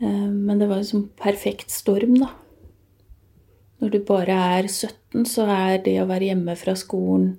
Eh, 0.00 0.28
Men 0.28 0.58
det 0.58 0.68
var 0.68 0.82
en 0.82 0.90
sånn 0.90 1.08
perfekt 1.16 1.70
storm, 1.70 2.18
da. 2.20 2.32
Når 3.80 3.90
du 3.92 3.98
bare 4.08 4.34
er 4.56 4.68
17, 4.68 5.26
så 5.28 5.46
er 5.46 5.78
det 5.84 6.00
å 6.00 6.08
være 6.08 6.32
hjemme 6.32 6.56
fra 6.56 6.74
skolen 6.74 7.36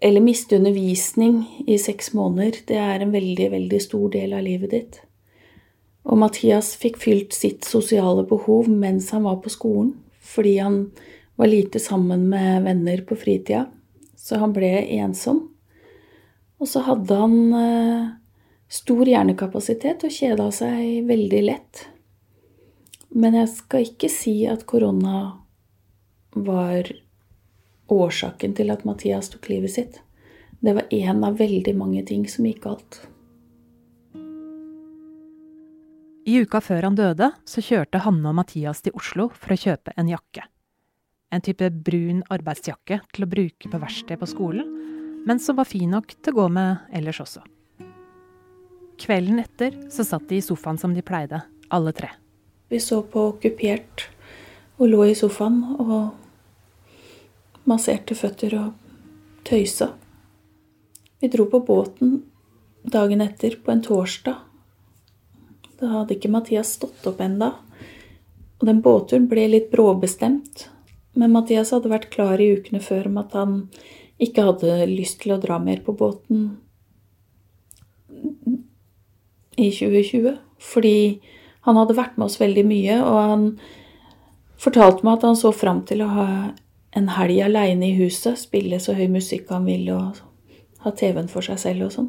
eller 0.00 0.22
miste 0.22 0.56
undervisning 0.56 1.64
i 1.66 1.78
seks 1.78 2.12
måneder, 2.14 2.60
det 2.68 2.76
er 2.78 3.02
en 3.02 3.12
veldig, 3.12 3.50
veldig 3.50 3.80
stor 3.82 4.10
del 4.14 4.34
av 4.36 4.44
livet 4.46 4.70
ditt. 4.70 5.00
Og 6.08 6.16
Mathias 6.16 6.72
fikk 6.80 6.96
fylt 7.02 7.36
sitt 7.36 7.68
sosiale 7.68 8.24
behov 8.28 8.68
mens 8.72 9.10
han 9.12 9.26
var 9.28 9.42
på 9.44 9.52
skolen, 9.52 9.92
fordi 10.24 10.56
han 10.62 10.86
var 11.38 11.50
lite 11.52 11.80
sammen 11.80 12.28
med 12.32 12.64
venner 12.64 13.04
på 13.06 13.16
fritida. 13.16 13.66
Så 14.16 14.40
han 14.40 14.54
ble 14.56 14.70
ensom. 14.98 15.44
Og 16.58 16.68
så 16.68 16.82
hadde 16.88 17.14
han 17.14 17.36
eh, 17.54 18.08
stor 18.72 19.08
hjernekapasitet 19.08 20.02
og 20.08 20.14
kjeda 20.14 20.48
seg 20.54 21.04
veldig 21.08 21.42
lett. 21.44 21.84
Men 23.14 23.36
jeg 23.38 23.52
skal 23.52 23.86
ikke 23.86 24.10
si 24.12 24.34
at 24.50 24.66
korona 24.68 25.20
var 26.34 26.90
årsaken 27.88 28.56
til 28.58 28.72
at 28.74 28.84
Mathias 28.88 29.30
tok 29.32 29.48
livet 29.52 29.76
sitt. 29.76 30.00
Det 30.60 30.74
var 30.74 30.90
én 30.90 31.22
av 31.24 31.38
veldig 31.38 31.76
mange 31.78 32.02
ting 32.08 32.26
som 32.28 32.48
gikk 32.48 32.64
galt. 32.66 33.00
I 36.28 36.42
uka 36.44 36.60
før 36.60 36.84
han 36.84 36.96
døde, 36.98 37.30
så 37.48 37.62
kjørte 37.64 38.02
Hanne 38.04 38.28
og 38.28 38.36
Mathias 38.36 38.82
til 38.84 38.92
Oslo 38.98 39.30
for 39.32 39.54
å 39.54 39.56
kjøpe 39.56 39.94
en 39.96 40.10
jakke. 40.10 40.42
En 41.32 41.40
type 41.44 41.70
brun 41.86 42.18
arbeidsjakke 42.28 42.98
til 43.14 43.24
å 43.24 43.28
bruke 43.30 43.70
på 43.72 43.80
verksted 43.80 44.20
på 44.20 44.28
skolen, 44.28 44.66
men 45.24 45.40
som 45.40 45.56
var 45.56 45.68
fin 45.70 45.88
nok 45.88 46.12
til 46.12 46.34
å 46.34 46.38
gå 46.42 46.46
med 46.52 46.90
ellers 46.92 47.22
også. 47.24 47.40
Kvelden 49.00 49.40
etter 49.40 49.78
så 49.94 50.04
satt 50.04 50.26
de 50.28 50.36
i 50.36 50.44
sofaen 50.44 50.76
som 50.80 50.92
de 50.92 51.04
pleide, 51.06 51.40
alle 51.72 51.94
tre. 51.96 52.10
Vi 52.68 52.80
så 52.82 53.00
på 53.08 53.30
Okkupert 53.30 54.08
og 54.76 54.90
lå 54.92 55.06
i 55.08 55.14
sofaen 55.16 55.62
og 55.78 56.10
masserte 57.68 58.16
føtter 58.18 58.58
og 58.58 59.48
tøysa. 59.48 59.94
Vi 61.22 61.32
dro 61.32 61.48
på 61.48 61.62
båten 61.64 62.18
dagen 62.84 63.24
etter, 63.24 63.56
på 63.56 63.72
en 63.72 63.82
torsdag. 63.84 64.44
Da 65.78 65.92
hadde 65.92 66.16
ikke 66.16 66.30
Mathias 66.32 66.74
stått 66.78 67.06
opp 67.06 67.20
enda. 67.22 67.52
Og 68.58 68.66
den 68.66 68.82
båtturen 68.82 69.28
ble 69.30 69.46
litt 69.52 69.70
bråbestemt. 69.70 70.66
Men 71.18 71.34
Mathias 71.34 71.70
hadde 71.74 71.90
vært 71.92 72.10
klar 72.14 72.40
i 72.42 72.50
ukene 72.58 72.82
før 72.82 73.08
om 73.10 73.20
at 73.22 73.34
han 73.38 73.58
ikke 74.22 74.48
hadde 74.48 74.80
lyst 74.90 75.20
til 75.22 75.34
å 75.34 75.40
dra 75.42 75.60
mer 75.62 75.82
på 75.86 75.94
båten 75.98 76.48
i 79.58 79.70
2020. 79.70 80.38
Fordi 80.58 80.96
han 81.66 81.78
hadde 81.78 81.98
vært 81.98 82.18
med 82.18 82.26
oss 82.28 82.38
veldig 82.40 82.64
mye, 82.66 82.98
og 83.02 83.18
han 83.30 83.44
fortalte 84.58 85.06
meg 85.06 85.18
at 85.18 85.26
han 85.28 85.38
så 85.38 85.52
fram 85.54 85.84
til 85.86 86.02
å 86.02 86.12
ha 86.14 86.28
en 86.98 87.10
helg 87.14 87.42
aleine 87.44 87.90
i 87.90 87.98
huset, 87.98 88.38
spille 88.40 88.80
så 88.82 88.94
høy 88.96 89.06
musikk 89.12 89.52
han 89.54 89.68
ville, 89.68 89.94
og 89.94 90.82
ha 90.84 90.94
TV-en 90.94 91.30
for 91.30 91.44
seg 91.44 91.60
selv 91.62 91.88
og 91.88 91.94
sånn. 91.94 92.08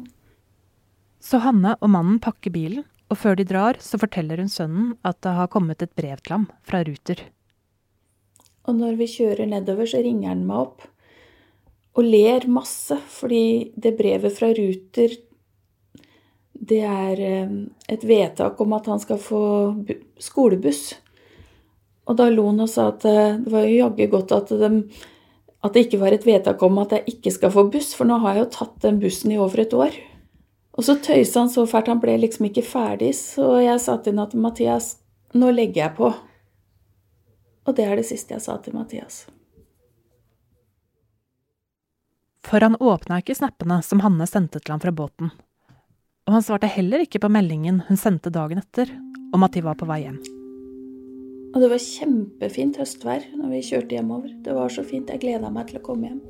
Så 1.20 1.42
Hanne 1.44 1.76
og 1.78 1.92
mannen 1.92 2.18
pakker 2.22 2.54
bilen, 2.54 2.86
og 3.10 3.18
før 3.18 3.36
de 3.38 3.46
drar, 3.48 3.80
så 3.82 3.98
forteller 3.98 4.40
hun 4.40 4.50
sønnen 4.50 4.94
at 5.06 5.18
det 5.26 5.34
har 5.34 5.50
kommet 5.50 5.82
et 5.82 5.92
brev 5.98 6.22
til 6.22 6.36
ham 6.36 6.46
fra 6.66 6.84
Ruter. 6.86 7.24
Og 8.68 8.76
når 8.78 8.98
vi 9.00 9.08
kjører 9.10 9.50
nedover, 9.50 9.88
så 9.90 10.02
ringer 10.04 10.30
han 10.30 10.46
meg 10.46 10.68
opp 10.68 10.86
og 11.98 12.06
ler 12.06 12.46
masse, 12.46 12.94
fordi 13.10 13.72
det 13.74 13.96
brevet 13.98 14.36
fra 14.36 14.52
Ruter 14.54 15.16
det 16.60 16.82
er 16.84 17.20
eh, 17.24 17.52
et 17.88 18.02
vedtak 18.04 18.58
om 18.60 18.74
at 18.76 18.88
han 18.90 19.00
skal 19.00 19.18
få 19.20 19.44
skolebuss. 20.20 20.90
Og 22.04 22.18
da 22.18 22.26
lo 22.28 22.44
han 22.50 22.60
og 22.60 22.68
sa 22.68 22.90
at 22.92 23.06
eh, 23.08 23.38
det 23.40 23.52
var 23.52 23.64
jo 23.64 23.78
jaggu 23.78 24.04
godt 24.12 24.34
at, 24.36 24.52
de, 24.60 24.70
at 25.64 25.74
det 25.74 25.86
ikke 25.86 26.02
var 26.02 26.14
et 26.14 26.26
vedtak 26.28 26.62
om 26.66 26.78
at 26.82 26.92
jeg 26.98 27.16
ikke 27.16 27.32
skal 27.32 27.54
få 27.54 27.64
buss, 27.72 27.94
for 27.96 28.08
nå 28.08 28.20
har 28.22 28.36
jeg 28.36 28.44
jo 28.44 28.52
tatt 28.58 28.76
den 28.84 29.00
bussen 29.02 29.32
i 29.32 29.40
over 29.40 29.64
et 29.64 29.74
år. 29.74 29.96
Og 30.78 30.86
så 30.86 30.96
tøysa 31.02 31.42
han 31.42 31.50
så 31.50 31.66
fælt, 31.66 31.90
han 31.90 32.00
ble 32.02 32.14
liksom 32.22 32.46
ikke 32.48 32.64
ferdig, 32.64 33.10
så 33.18 33.56
jeg 33.60 33.80
sa 33.82 33.96
til 33.98 34.14
ham 34.14 34.28
at 34.28 34.36
Mathias, 34.38 34.94
nå 35.34 35.50
legger 35.54 35.84
jeg 35.84 35.96
på. 35.98 36.12
Og 37.66 37.76
det 37.76 37.86
er 37.86 37.98
det 37.98 38.06
siste 38.08 38.36
jeg 38.36 38.44
sa 38.44 38.56
til 38.62 38.76
Mathias. 38.78 39.24
For 42.46 42.62
han 42.64 42.78
åpna 42.80 43.20
ikke 43.20 43.36
snappene 43.36 43.78
som 43.86 44.00
Hanne 44.02 44.26
sendte 44.26 44.62
til 44.62 44.72
ham 44.74 44.82
fra 44.82 44.94
båten. 44.94 45.30
Og 46.26 46.34
han 46.34 46.44
svarte 46.46 46.70
heller 46.70 47.04
ikke 47.04 47.20
på 47.22 47.30
meldingen 47.32 47.82
hun 47.88 47.98
sendte 48.00 48.32
dagen 48.32 48.62
etter, 48.62 48.90
om 49.34 49.44
at 49.46 49.54
de 49.54 49.62
var 49.66 49.78
på 49.78 49.86
vei 49.90 50.04
hjem. 50.06 50.18
Og 51.50 51.62
det 51.62 51.70
var 51.72 51.82
kjempefint 51.82 52.78
høstvær 52.78 53.24
når 53.34 53.56
vi 53.56 53.62
kjørte 53.66 53.96
hjemover. 53.96 54.34
Det 54.44 54.54
var 54.54 54.70
så 54.70 54.84
fint. 54.86 55.10
Jeg 55.10 55.22
gleda 55.22 55.50
meg 55.50 55.66
til 55.70 55.80
å 55.80 55.84
komme 55.84 56.10
hjem. 56.10 56.20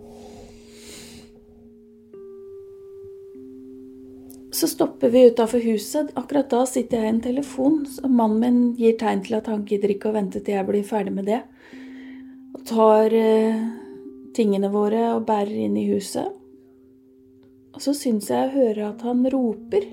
Så 4.60 4.68
stopper 4.68 5.08
vi 5.08 5.26
utafor 5.26 5.60
huset. 5.64 6.10
Akkurat 6.14 6.50
da 6.52 6.66
sitter 6.68 6.98
jeg 6.98 7.06
i 7.06 7.10
en 7.14 7.20
telefon. 7.24 7.86
og 8.04 8.10
mannen 8.12 8.40
min 8.40 8.56
gir 8.76 8.98
tegn 9.00 9.22
til 9.24 9.38
at 9.38 9.46
han 9.48 9.62
gidder 9.64 9.94
ikke 9.94 10.10
å 10.10 10.12
vente 10.12 10.42
til 10.44 10.52
jeg 10.52 10.66
blir 10.68 10.82
ferdig 10.84 11.14
med 11.16 11.24
det. 11.30 11.38
Og 12.52 12.66
tar 12.68 13.14
eh, 13.16 13.62
tingene 14.36 14.68
våre 14.68 15.14
og 15.14 15.24
bærer 15.30 15.54
inn 15.64 15.78
i 15.80 15.86
huset. 15.88 16.28
Og 17.72 17.80
så 17.80 17.94
syns 17.96 18.28
jeg 18.28 18.36
jeg 18.36 18.52
hører 18.58 18.82
at 18.90 19.06
han 19.08 19.24
roper. 19.32 19.86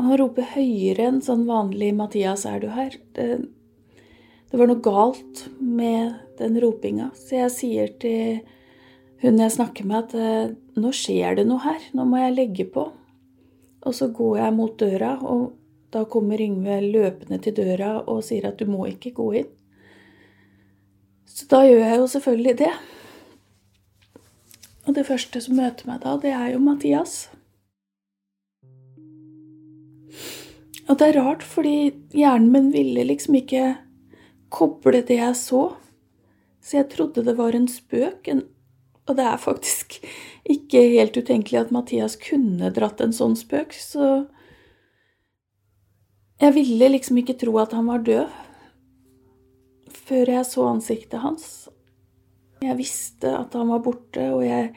Han 0.00 0.16
roper 0.22 0.48
høyere 0.54 1.10
enn 1.10 1.20
sånn 1.20 1.44
vanlig 1.44 1.92
'Mathias, 1.92 2.46
er 2.48 2.64
du 2.64 2.70
her?' 2.72 2.96
Det, 3.12 3.44
det 4.48 4.56
var 4.56 4.72
noe 4.72 4.80
galt 4.80 5.50
med 5.60 6.16
den 6.40 6.56
ropinga, 6.64 7.10
så 7.12 7.44
jeg 7.44 7.52
sier 7.58 7.92
til 8.00 8.40
hun 9.20 9.38
jeg 9.38 9.52
snakker 9.52 9.84
med, 9.84 10.16
at 10.16 10.56
nå 10.80 10.96
skjer 10.96 11.36
det 11.36 11.44
noe 11.46 11.60
her, 11.60 11.80
nå 11.92 12.08
må 12.08 12.16
jeg 12.24 12.36
legge 12.40 12.64
på. 12.72 12.88
Og 13.82 13.94
så 13.96 14.08
går 14.14 14.38
jeg 14.38 14.54
mot 14.54 14.78
døra, 14.78 15.16
og 15.26 15.52
da 15.92 16.04
kommer 16.08 16.40
Yngve 16.40 16.78
løpende 16.84 17.38
til 17.42 17.56
døra 17.56 17.98
og 18.06 18.22
sier 18.24 18.48
at 18.48 18.60
du 18.60 18.70
må 18.70 18.86
ikke 18.88 19.12
gå 19.16 19.28
inn. 19.42 19.50
Så 21.26 21.48
da 21.50 21.62
gjør 21.66 21.82
jeg 21.82 21.98
jo 21.98 22.08
selvfølgelig 22.14 22.58
det. 22.62 22.72
Og 24.86 24.96
det 24.96 25.06
første 25.06 25.40
som 25.42 25.56
møter 25.58 25.88
meg 25.88 26.02
da, 26.02 26.16
det 26.20 26.32
er 26.34 26.52
jo 26.54 26.62
Mathias. 26.62 27.30
Og 30.88 30.98
det 30.98 31.08
er 31.08 31.20
rart, 31.20 31.44
fordi 31.46 31.92
hjernen 32.12 32.50
min 32.52 32.72
ville 32.74 33.04
liksom 33.06 33.38
ikke 33.38 33.76
koble 34.52 35.00
det 35.06 35.20
jeg 35.20 35.38
så. 35.38 35.62
Så 36.62 36.78
jeg 36.80 36.90
trodde 36.92 37.24
det 37.24 37.36
var 37.38 37.56
en 37.56 37.68
spøk. 37.70 38.28
Og 39.06 39.16
det 39.18 39.24
er 39.24 39.40
faktisk 39.40 40.00
ikke 40.48 40.80
helt 40.96 41.16
utenkelig 41.16 41.60
at 41.60 41.74
Mathias 41.74 42.16
kunne 42.18 42.72
dratt 42.74 43.00
en 43.04 43.14
sånn 43.14 43.36
spøk, 43.38 43.74
så 43.76 44.26
Jeg 46.42 46.56
ville 46.56 46.88
liksom 46.90 47.20
ikke 47.20 47.36
tro 47.38 47.52
at 47.62 47.70
han 47.70 47.86
var 47.86 48.00
død 48.02 48.26
før 49.94 50.32
jeg 50.32 50.46
så 50.48 50.64
ansiktet 50.66 51.22
hans. 51.22 51.44
Jeg 52.62 52.74
visste 52.78 53.30
at 53.36 53.54
han 53.54 53.70
var 53.70 53.84
borte, 53.84 54.24
og 54.34 54.42
jeg 54.42 54.72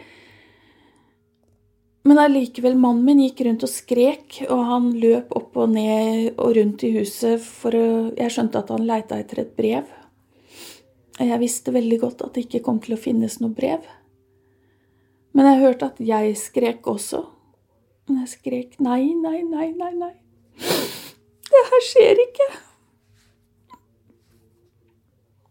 Men 2.06 2.20
allikevel, 2.22 2.76
mannen 2.78 3.02
min 3.02 3.24
gikk 3.24 3.40
rundt 3.48 3.64
og 3.66 3.72
skrek, 3.72 4.44
og 4.46 4.60
han 4.70 4.92
løp 4.94 5.32
opp 5.34 5.58
og 5.58 5.72
ned 5.74 6.36
og 6.38 6.52
rundt 6.54 6.84
i 6.86 6.92
huset 7.00 7.42
for 7.42 7.74
å 7.74 7.88
Jeg 8.14 8.30
skjønte 8.30 8.62
at 8.62 8.70
han 8.70 8.86
leita 8.86 9.18
etter 9.18 9.42
et 9.42 9.56
brev. 9.58 9.90
Jeg 11.18 11.40
visste 11.42 11.74
veldig 11.74 12.00
godt 12.04 12.22
at 12.22 12.36
det 12.36 12.46
ikke 12.46 12.62
kom 12.68 12.78
til 12.84 12.94
å 12.94 13.02
finnes 13.02 13.40
noe 13.42 13.50
brev. 13.58 13.82
Men 15.36 15.50
jeg 15.50 15.64
hørte 15.66 15.90
at 15.92 15.98
jeg 16.00 16.36
skrek 16.40 16.88
også. 16.88 17.26
Men 18.08 18.22
jeg 18.24 18.36
skrek 18.38 18.78
nei, 18.84 19.12
nei, 19.20 19.42
nei, 19.44 19.72
nei, 19.76 19.92
nei. 20.00 20.14
Det 21.46 21.64
her 21.72 21.84
skjer 21.90 22.22
ikke. 22.24 22.48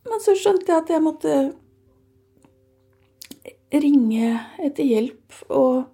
Men 0.08 0.22
så 0.24 0.34
skjønte 0.38 0.72
jeg 0.72 0.84
at 0.84 0.92
jeg 0.94 1.04
måtte 1.04 1.34
ringe 3.74 4.30
etter 4.62 4.86
hjelp, 4.86 5.36
og 5.50 5.84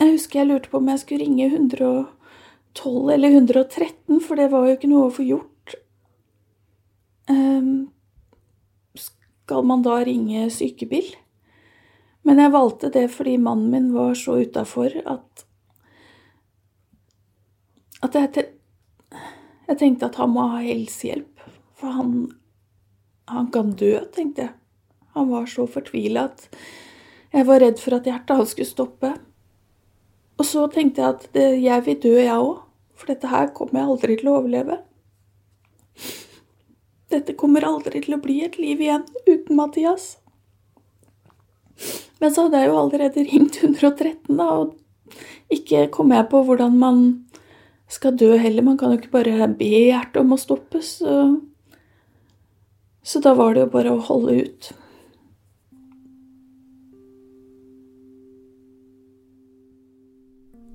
jeg 0.00 0.16
husker 0.16 0.40
jeg 0.40 0.48
lurte 0.50 0.72
på 0.72 0.80
om 0.80 0.90
jeg 0.90 1.02
skulle 1.02 1.24
ringe 1.24 1.46
112 1.46 3.12
eller 3.14 3.36
113, 3.38 4.20
for 4.24 4.40
det 4.40 4.48
var 4.52 4.66
jo 4.66 4.76
ikke 4.76 4.90
noe 4.90 5.08
å 5.08 5.14
få 5.14 5.26
gjort. 5.28 5.76
Um, 7.30 7.92
skal 8.98 9.68
man 9.68 9.84
da 9.86 10.00
ringe 10.02 10.48
sykebil? 10.50 11.12
Men 12.22 12.38
jeg 12.38 12.54
valgte 12.54 12.90
det 12.94 13.08
fordi 13.14 13.36
mannen 13.42 13.70
min 13.72 13.90
var 13.94 14.14
så 14.18 14.38
utafor 14.42 14.94
at 15.02 15.46
At 18.02 18.16
jeg, 18.18 18.46
jeg 19.68 19.78
tenkte 19.78 20.08
at 20.08 20.16
han 20.18 20.32
må 20.34 20.48
ha 20.50 20.62
helsehjelp. 20.64 21.44
For 21.78 21.94
han, 21.94 22.14
han 23.30 23.50
kan 23.54 23.76
dø, 23.78 23.92
tenkte 24.10 24.48
jeg. 24.48 24.54
Han 25.14 25.28
var 25.30 25.46
så 25.46 25.68
fortvila 25.70 26.24
at 26.32 26.48
jeg 27.32 27.46
var 27.46 27.62
redd 27.62 27.78
for 27.78 27.96
at 27.96 28.08
hjertet 28.08 28.36
hans 28.36 28.50
skulle 28.52 28.68
stoppe. 28.68 29.12
Og 30.34 30.48
så 30.48 30.66
tenkte 30.72 31.00
jeg 31.04 31.14
at 31.14 31.28
det, 31.36 31.46
jeg 31.62 31.84
vil 31.86 32.00
dø, 32.02 32.16
jeg 32.18 32.34
òg. 32.34 32.64
For 32.98 33.12
dette 33.12 33.30
her 33.30 33.52
kommer 33.54 33.80
jeg 33.80 33.92
aldri 33.92 34.16
til 34.18 34.32
å 34.32 34.34
overleve. 34.40 34.80
Dette 37.12 37.36
kommer 37.38 37.64
aldri 37.68 38.02
til 38.04 38.16
å 38.16 38.20
bli 38.22 38.40
et 38.44 38.58
liv 38.60 38.82
igjen 38.82 39.06
uten 39.28 39.56
Mathias. 39.58 40.16
Men 42.22 42.30
så 42.30 42.44
hadde 42.46 42.60
jeg 42.62 42.70
jo 42.70 42.78
allerede 42.78 43.22
ringt 43.26 43.56
113, 43.58 44.36
da, 44.38 44.44
og 44.46 44.76
ikke 45.50 45.88
kom 45.90 46.12
jeg 46.14 46.28
på 46.30 46.42
hvordan 46.46 46.76
man 46.78 47.00
skal 47.90 48.14
dø 48.14 48.36
heller. 48.38 48.62
Man 48.62 48.78
kan 48.78 48.92
jo 48.92 49.00
ikke 49.00 49.10
bare 49.16 49.48
be 49.58 49.70
hjertet 49.88 50.20
om 50.20 50.36
å 50.36 50.38
stoppes. 50.38 51.00
Så, 51.02 51.16
så 53.02 53.22
da 53.24 53.32
var 53.34 53.56
det 53.56 53.64
jo 53.64 53.72
bare 53.72 53.94
å 53.96 54.04
holde 54.06 54.36
ut. 54.46 54.70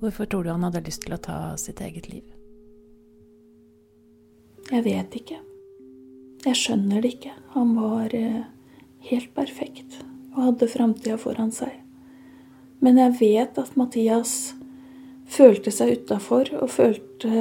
Hvorfor 0.03 0.27
tror 0.29 0.43
du 0.43 0.51
han 0.51 0.67
hadde 0.67 0.83
lyst 0.83 1.07
til 1.07 1.15
å 1.15 1.21
ta 1.29 1.37
sitt 1.57 1.79
eget 1.81 2.11
liv? 2.11 2.27
Jeg 4.67 4.83
vet 4.83 5.15
ikke. 5.15 5.39
Jeg 6.43 6.59
skjønner 6.59 7.01
det 7.01 7.15
ikke. 7.15 7.33
Han 7.55 7.73
var 7.79 8.13
eh, 8.13 8.43
helt 9.07 9.31
perfekt 9.33 9.97
og 10.37 10.43
hadde 10.51 10.69
framtida 10.69 11.17
foran 11.19 11.51
seg. 11.53 11.73
Men 12.83 12.99
jeg 13.01 13.17
vet 13.19 13.57
at 13.57 13.75
Mathias 13.79 14.53
følte 15.27 15.73
seg 15.73 15.97
utafor 15.97 16.53
og 16.61 16.69
følte 16.71 17.31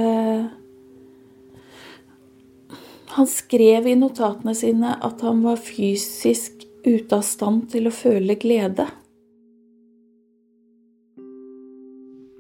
Han 3.17 3.29
skrev 3.31 3.87
i 3.89 3.95
notatene 3.97 4.53
sine 4.57 4.97
at 5.07 5.23
han 5.25 5.39
var 5.45 5.61
fysisk 5.63 6.67
ute 6.85 7.17
av 7.17 7.23
stand 7.25 7.71
til 7.73 7.89
å 7.89 7.95
føle 7.95 8.37
glede. 8.37 8.85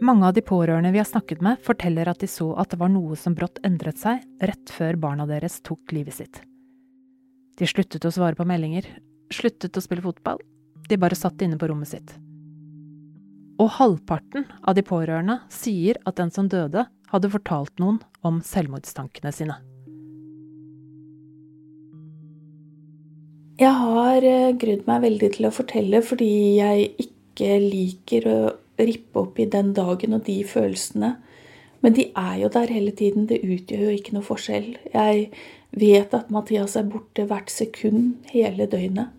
Mange 0.04 0.28
av 0.28 0.34
de 0.36 0.42
pårørende 0.44 0.92
vi 0.92 1.00
har 1.00 1.08
snakket 1.08 1.40
med, 1.40 1.62
forteller 1.64 2.10
at 2.12 2.20
de 2.20 2.28
så 2.28 2.50
at 2.60 2.74
det 2.74 2.78
var 2.82 2.92
noe 2.92 3.16
som 3.16 3.34
brått 3.34 3.62
endret 3.64 3.96
seg 4.02 4.20
rett 4.44 4.72
før 4.74 5.00
barna 5.00 5.24
deres 5.26 5.62
tok 5.64 5.96
livet 5.96 6.18
sitt. 6.18 6.42
De 7.56 7.64
sluttet 7.64 8.04
å 8.04 8.12
svare 8.12 8.36
på 8.36 8.44
meldinger, 8.44 8.84
sluttet 9.32 9.76
å 9.76 9.82
spille 9.84 10.04
fotball. 10.04 10.40
De 10.88 10.98
bare 11.00 11.18
satt 11.18 11.42
inne 11.42 11.58
på 11.58 11.68
rommet 11.70 11.90
sitt. 11.90 12.12
Og 13.62 13.72
halvparten 13.78 14.44
av 14.62 14.76
de 14.76 14.84
pårørende 14.84 15.40
sier 15.52 15.98
at 16.04 16.18
den 16.20 16.30
som 16.34 16.50
døde, 16.52 16.86
hadde 17.06 17.30
fortalt 17.30 17.78
noen 17.78 18.00
om 18.26 18.40
selvmordstankene 18.44 19.32
sine. 19.32 19.56
Jeg 23.56 23.72
har 23.72 24.24
eh, 24.26 24.52
grudd 24.58 24.82
meg 24.88 25.04
veldig 25.06 25.28
til 25.36 25.46
å 25.48 25.54
fortelle 25.54 26.02
fordi 26.04 26.32
jeg 26.58 26.90
ikke 27.06 27.54
liker 27.62 28.26
å 28.28 28.40
rippe 28.76 29.22
opp 29.22 29.38
i 29.40 29.46
den 29.48 29.70
dagen 29.76 30.18
og 30.18 30.26
de 30.26 30.42
følelsene. 30.44 31.14
Men 31.80 31.96
de 31.96 32.10
er 32.18 32.34
jo 32.42 32.50
der 32.52 32.72
hele 32.72 32.92
tiden. 32.96 33.24
Det 33.30 33.40
utgjør 33.40 33.86
jo 33.86 33.94
ikke 33.96 34.16
noe 34.16 34.26
forskjell. 34.26 34.74
Jeg 34.92 35.30
vet 35.76 36.14
at 36.16 36.32
Mathias 36.32 36.76
er 36.80 36.88
borte 36.90 37.26
hvert 37.28 37.52
sekund 37.52 38.26
hele 38.32 38.66
døgnet. 38.70 39.12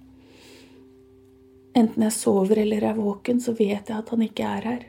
Enten 1.78 2.08
jeg 2.08 2.16
sover 2.16 2.64
eller 2.64 2.88
er 2.90 2.98
våken, 2.98 3.40
så 3.40 3.54
vet 3.54 3.90
jeg 3.90 3.98
at 3.98 4.10
han 4.10 4.24
ikke 4.26 4.48
er 4.58 4.70
her. 4.72 4.86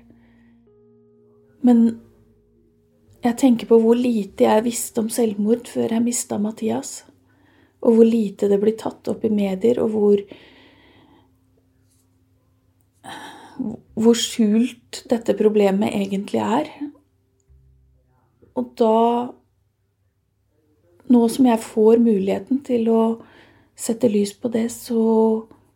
Men 1.60 1.84
jeg 3.24 3.36
tenker 3.36 3.68
på 3.68 3.80
hvor 3.82 3.98
lite 3.98 4.46
jeg 4.46 4.64
visste 4.64 5.02
om 5.02 5.12
selvmord 5.12 5.68
før 5.68 5.98
jeg 5.98 6.06
mista 6.06 6.38
Mathias 6.40 7.02
og 7.78 7.94
hvor 7.94 8.06
lite 8.06 8.48
det 8.50 8.58
blir 8.62 8.76
tatt 8.78 9.08
opp 9.10 9.24
i 9.26 9.32
medier, 9.32 9.80
og 9.82 9.92
hvor 9.94 10.22
hvor 13.98 14.14
skjult 14.14 15.00
dette 15.10 15.34
problemet 15.34 15.90
egentlig 15.90 16.38
er. 16.38 16.68
Og 18.54 18.68
da 18.78 18.98
Nå 21.08 21.28
som 21.32 21.46
jeg 21.48 21.64
får 21.64 22.02
muligheten 22.04 22.60
til 22.66 22.88
å 22.92 23.02
sette 23.78 24.10
lys 24.12 24.34
på 24.36 24.50
det, 24.52 24.66
så 24.74 25.00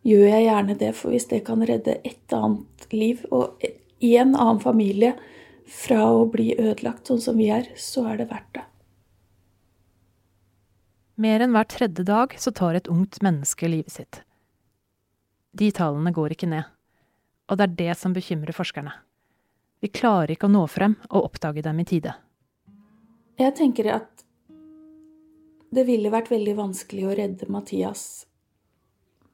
gjør 0.04 0.26
jeg 0.28 0.48
gjerne 0.48 0.76
det. 0.80 0.90
For 0.98 1.14
hvis 1.14 1.28
det 1.30 1.44
kan 1.46 1.62
redde 1.64 2.00
et 2.04 2.36
annet 2.36 2.88
liv 2.92 3.22
og 3.30 3.62
en 3.62 4.34
annen 4.34 4.60
familie 4.60 5.14
fra 5.72 6.04
å 6.10 6.26
bli 6.28 6.52
ødelagt 6.58 7.08
sånn 7.08 7.22
som 7.22 7.38
vi 7.38 7.48
er, 7.54 7.70
så 7.78 8.04
er 8.10 8.20
det 8.20 8.28
verdt 8.32 8.58
det. 8.58 8.66
Mer 11.22 11.44
enn 11.44 11.54
hver 11.54 11.68
tredje 11.70 12.04
dag 12.08 12.34
så 12.40 12.50
tar 12.56 12.74
et 12.74 12.90
ungt 12.90 13.20
menneske 13.22 13.68
livet 13.68 13.94
sitt. 13.94 14.22
De 15.52 15.68
tallene 15.74 16.12
går 16.12 16.34
ikke 16.34 16.48
ned, 16.48 16.68
og 17.48 17.60
det 17.60 17.66
er 17.66 17.78
det 17.78 17.96
som 18.00 18.14
bekymrer 18.16 18.56
forskerne. 18.56 18.94
Vi 19.84 19.90
klarer 19.92 20.32
ikke 20.32 20.48
å 20.48 20.54
nå 20.54 20.64
frem 20.70 20.96
og 21.10 21.28
oppdage 21.28 21.62
dem 21.64 21.80
i 21.82 21.86
tide. 21.86 22.14
Jeg 23.40 23.54
tenker 23.58 23.90
at 23.98 24.21
det 25.72 25.86
ville 25.88 26.12
vært 26.12 26.30
veldig 26.32 26.54
vanskelig 26.58 27.06
å 27.08 27.16
redde 27.16 27.48
Mathias 27.52 28.26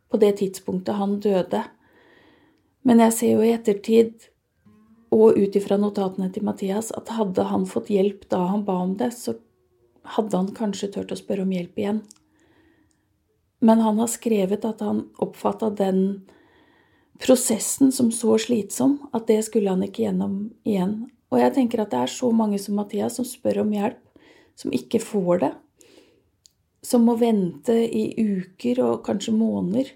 på 0.08 0.20
det 0.22 0.38
tidspunktet 0.40 0.96
han 0.96 1.18
døde. 1.20 1.64
Men 2.86 3.02
jeg 3.04 3.14
ser 3.16 3.32
jo 3.34 3.44
i 3.44 3.52
ettertid, 3.52 4.28
og 5.12 5.36
ut 5.40 5.56
ifra 5.56 5.78
notatene 5.80 6.28
til 6.32 6.44
Mathias, 6.44 6.90
at 6.96 7.10
hadde 7.16 7.46
han 7.48 7.66
fått 7.68 7.90
hjelp 7.92 8.26
da 8.32 8.42
han 8.52 8.64
ba 8.64 8.76
om 8.84 8.94
det, 9.00 9.10
så 9.16 9.34
hadde 10.16 10.36
han 10.36 10.50
kanskje 10.56 10.90
turt 10.94 11.12
å 11.12 11.18
spørre 11.18 11.44
om 11.44 11.52
hjelp 11.52 11.80
igjen. 11.80 12.02
Men 13.64 13.82
han 13.82 13.98
har 13.98 14.10
skrevet 14.12 14.64
at 14.68 14.84
han 14.84 15.06
oppfatta 15.18 15.72
den 15.74 16.28
prosessen 17.18 17.90
som 17.92 18.12
så 18.14 18.36
slitsom 18.38 19.00
at 19.10 19.26
det 19.26 19.40
skulle 19.48 19.72
han 19.72 19.82
ikke 19.82 20.04
gjennom 20.04 20.36
igjen. 20.68 21.08
Og 21.32 21.40
jeg 21.42 21.56
tenker 21.56 21.82
at 21.82 21.90
det 21.92 22.04
er 22.04 22.12
så 22.12 22.30
mange 22.32 22.60
som 22.62 22.78
Mathias 22.78 23.18
som 23.18 23.26
spør 23.26 23.64
om 23.64 23.72
hjelp, 23.74 23.98
som 24.56 24.72
ikke 24.74 25.00
får 25.02 25.42
det. 25.42 25.52
Som 26.88 27.04
må 27.04 27.18
vente 27.20 27.74
i 27.74 28.08
uker 28.16 28.80
og 28.86 29.02
kanskje 29.04 29.34
måneder, 29.36 29.90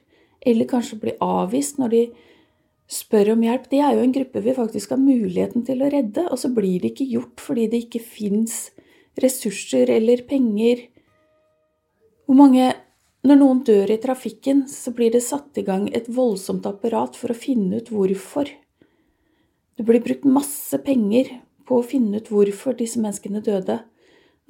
eller 0.44 0.68
kanskje 0.68 1.00
bli 1.00 1.16
avvist 1.24 1.78
når 1.80 1.94
de 1.94 2.02
spør 2.92 3.32
om 3.36 3.44
hjelp. 3.46 3.68
Det 3.70 3.80
er 3.80 3.96
jo 3.96 4.04
en 4.04 4.14
gruppe 4.14 4.42
vi 4.44 4.54
faktisk 4.56 4.92
har 4.92 5.00
muligheten 5.00 5.64
til 5.66 5.84
å 5.84 5.90
redde, 5.92 6.26
og 6.28 6.40
så 6.40 6.52
blir 6.52 6.82
det 6.82 6.92
ikke 6.92 7.10
gjort 7.14 7.42
fordi 7.42 7.68
det 7.72 7.84
ikke 7.86 8.02
fins 8.04 8.56
ressurser 9.22 9.92
eller 9.92 10.24
penger. 10.28 10.88
Hvor 12.26 12.38
mange 12.38 12.72
Når 13.22 13.36
noen 13.38 13.60
dør 13.62 13.86
i 13.94 14.00
trafikken, 14.02 14.64
så 14.66 14.90
blir 14.90 15.12
det 15.14 15.20
satt 15.22 15.54
i 15.54 15.62
gang 15.62 15.84
et 15.94 16.08
voldsomt 16.10 16.64
apparat 16.66 17.14
for 17.14 17.30
å 17.30 17.36
finne 17.38 17.78
ut 17.78 17.92
hvorfor. 17.94 18.48
Det 19.78 19.84
blir 19.86 20.02
brukt 20.02 20.26
masse 20.26 20.74
penger 20.82 21.30
på 21.62 21.78
å 21.78 21.84
finne 21.86 22.18
ut 22.18 22.32
hvorfor 22.34 22.74
disse 22.74 22.98
menneskene 22.98 23.38
døde. 23.46 23.76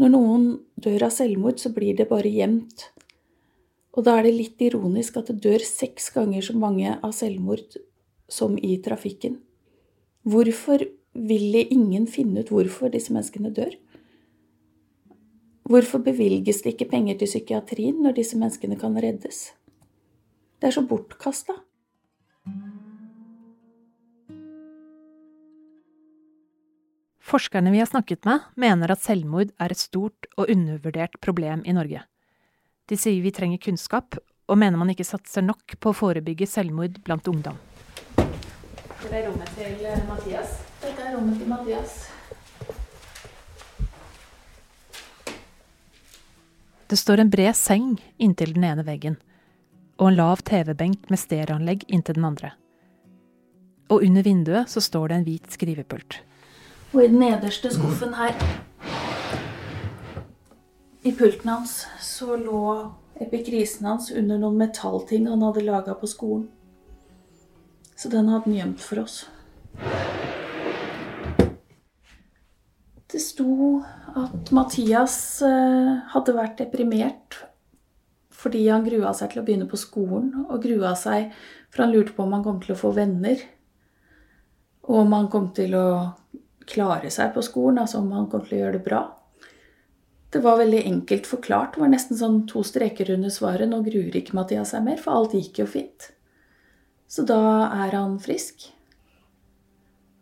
Når 0.01 0.13
noen 0.15 0.47
dør 0.81 1.07
av 1.09 1.13
selvmord, 1.15 1.61
så 1.61 1.73
blir 1.75 1.97
det 1.99 2.09
bare 2.11 2.31
gjemt. 2.33 2.89
Og 3.93 4.07
da 4.07 4.17
er 4.19 4.27
det 4.27 4.37
litt 4.39 4.65
ironisk 4.65 5.19
at 5.21 5.29
det 5.29 5.43
dør 5.45 5.65
seks 5.67 6.09
ganger 6.15 6.45
så 6.45 6.57
mange 6.57 6.95
av 6.97 7.13
selvmord 7.17 7.77
som 8.33 8.57
i 8.57 8.79
trafikken. 8.85 9.37
Hvorfor 10.25 10.87
ville 11.13 11.67
ingen 11.75 12.07
finne 12.09 12.41
ut 12.41 12.53
hvorfor 12.55 12.93
disse 12.93 13.13
menneskene 13.13 13.53
dør? 13.53 13.75
Hvorfor 15.69 16.03
bevilges 16.05 16.63
det 16.65 16.75
ikke 16.75 16.91
penger 16.91 17.21
til 17.21 17.31
psykiatrien 17.31 18.01
når 18.03 18.17
disse 18.17 18.39
menneskene 18.39 18.79
kan 18.81 18.97
reddes? 18.97 19.51
Det 20.59 20.71
er 20.71 20.77
så 20.79 20.87
bortkasta. 20.89 21.55
Forskerne 27.33 27.71
vi 27.71 27.79
har 27.79 27.87
snakket 27.87 28.25
med, 28.25 28.39
mener 28.61 28.93
at 28.93 29.01
selvmord 29.01 29.55
er 29.57 29.73
et 29.73 29.81
stort 29.81 30.27
og 30.37 30.51
undervurdert 30.53 31.15
problem 31.25 31.63
i 31.65 31.73
Norge. 31.73 32.03
De 32.93 32.97
sier 33.01 33.23
vi 33.25 33.31
trenger 33.33 33.57
kunnskap, 33.57 34.19
og 34.53 34.59
mener 34.61 34.77
man 34.77 34.91
ikke 34.93 35.07
satser 35.09 35.41
nok 35.41 35.79
på 35.81 35.95
å 35.95 35.97
forebygge 35.97 36.45
selvmord 36.45 36.99
blant 37.07 37.31
ungdom. 37.33 37.57
Det 38.19 39.15
er 39.17 39.25
rommet 39.31 39.49
til 39.57 40.03
Mathias. 40.11 40.59
Dette 40.83 41.07
er 41.07 41.15
rommet 41.17 41.39
til 41.41 41.49
Mathias. 41.49 41.95
Det 46.93 46.99
står 47.01 47.23
en 47.23 47.31
bred 47.33 47.57
seng 47.57 47.95
inntil 48.21 48.53
den 48.59 48.67
ene 48.69 48.85
veggen, 48.85 49.17
og 49.97 50.11
en 50.11 50.19
lav 50.19 50.45
TV-benk 50.53 51.09
med 51.09 51.23
stereoanlegg 51.23 51.89
inntil 51.89 52.21
den 52.21 52.29
andre. 52.29 52.53
Og 53.89 54.05
under 54.05 54.29
vinduet 54.29 54.69
så 54.69 54.85
står 54.85 55.09
det 55.09 55.19
en 55.23 55.27
hvit 55.31 55.51
skrivepult. 55.57 56.21
Og 56.93 57.01
i 57.01 57.09
den 57.09 57.23
nederste 57.23 57.71
skuffen 57.73 58.13
her, 58.19 58.35
i 61.03 61.13
pulten 61.17 61.49
hans, 61.49 61.87
så 62.05 62.37
lå 62.37 62.59
epikrisen 63.23 63.89
hans 63.89 64.11
under 64.13 64.39
noen 64.39 64.59
metallting 64.61 65.25
han 65.31 65.43
hadde 65.43 65.65
laga 65.65 65.97
på 65.99 66.11
skolen. 66.11 66.51
Så 67.97 68.13
den 68.13 68.29
hadde 68.29 68.45
han 68.45 68.59
gjemt 68.59 68.85
for 68.85 69.03
oss. 69.03 69.23
Det 73.13 73.21
sto 73.21 73.81
at 74.17 74.53
Mathias 74.53 75.17
eh, 75.45 75.91
hadde 76.13 76.37
vært 76.37 76.61
deprimert 76.61 77.41
fordi 78.43 78.65
han 78.67 78.83
grua 78.83 79.13
seg 79.15 79.31
til 79.31 79.39
å 79.39 79.45
begynne 79.47 79.69
på 79.71 79.79
skolen, 79.79 80.33
og 80.51 80.65
grua 80.65 80.97
seg 80.99 81.29
for 81.71 81.85
han 81.85 81.93
lurte 81.95 82.13
på 82.17 82.25
om 82.25 82.33
han 82.35 82.43
kom 82.43 82.57
til 82.61 82.75
å 82.75 82.81
få 82.81 82.91
venner, 82.97 83.39
og 84.89 84.97
om 85.05 85.15
han 85.15 85.29
kom 85.31 85.53
til 85.55 85.77
å 85.79 85.87
klare 86.69 87.11
seg 87.11 87.35
på 87.35 87.45
skolen, 87.45 87.83
altså 87.83 88.01
om 88.01 88.11
han 88.15 88.29
kom 88.31 88.45
til 88.47 88.59
å 88.59 88.63
gjøre 88.65 88.79
det 88.79 88.87
bra. 88.87 89.03
Det 90.33 90.41
var 90.41 90.61
veldig 90.63 90.81
enkelt 90.89 91.29
forklart. 91.29 91.75
Det 91.75 91.83
var 91.83 91.93
nesten 91.93 92.17
sånn 92.17 92.39
to 92.49 92.63
streker 92.65 93.11
under 93.13 93.33
svaret. 93.33 93.69
Nå 93.69 93.83
gruer 93.85 94.17
ikke 94.17 94.37
Mathias 94.39 94.73
seg 94.73 94.87
mer, 94.87 94.97
for 95.01 95.13
alt 95.13 95.37
gikk 95.37 95.61
jo 95.61 95.69
fint. 95.69 96.09
Så 97.13 97.27
da 97.29 97.43
er 97.85 97.93
han 97.93 98.17
frisk. 98.23 98.71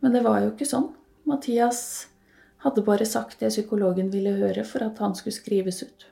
Men 0.02 0.16
det 0.16 0.24
var 0.26 0.40
jo 0.42 0.50
ikke 0.50 0.66
sånn. 0.66 0.88
Mathias 1.30 1.82
hadde 2.64 2.82
bare 2.84 3.06
sagt 3.06 3.38
det 3.38 3.52
psykologen 3.52 4.10
ville 4.10 4.34
høre 4.40 4.66
for 4.66 4.82
at 4.84 4.98
han 4.98 5.14
skulle 5.14 5.38
skrives 5.38 5.82
ut. 5.86 6.09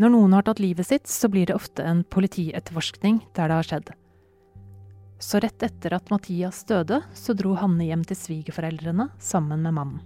Når 0.00 0.10
noen 0.10 0.32
har 0.34 0.42
tatt 0.42 0.58
livet 0.58 0.88
sitt, 0.88 1.06
så 1.06 1.28
blir 1.30 1.46
det 1.46 1.54
ofte 1.54 1.84
en 1.86 2.02
politietterforskning 2.10 3.20
der 3.36 3.50
det 3.50 3.58
har 3.60 3.68
skjedd. 3.68 3.92
Så 5.22 5.38
rett 5.40 5.62
etter 5.62 5.94
at 5.94 6.10
Mathias 6.10 6.64
døde, 6.66 6.98
så 7.14 7.36
dro 7.38 7.54
Hanne 7.60 7.86
hjem 7.86 8.02
til 8.08 8.18
svigerforeldrene 8.18 9.08
sammen 9.22 9.62
med 9.62 9.76
mannen. 9.76 10.02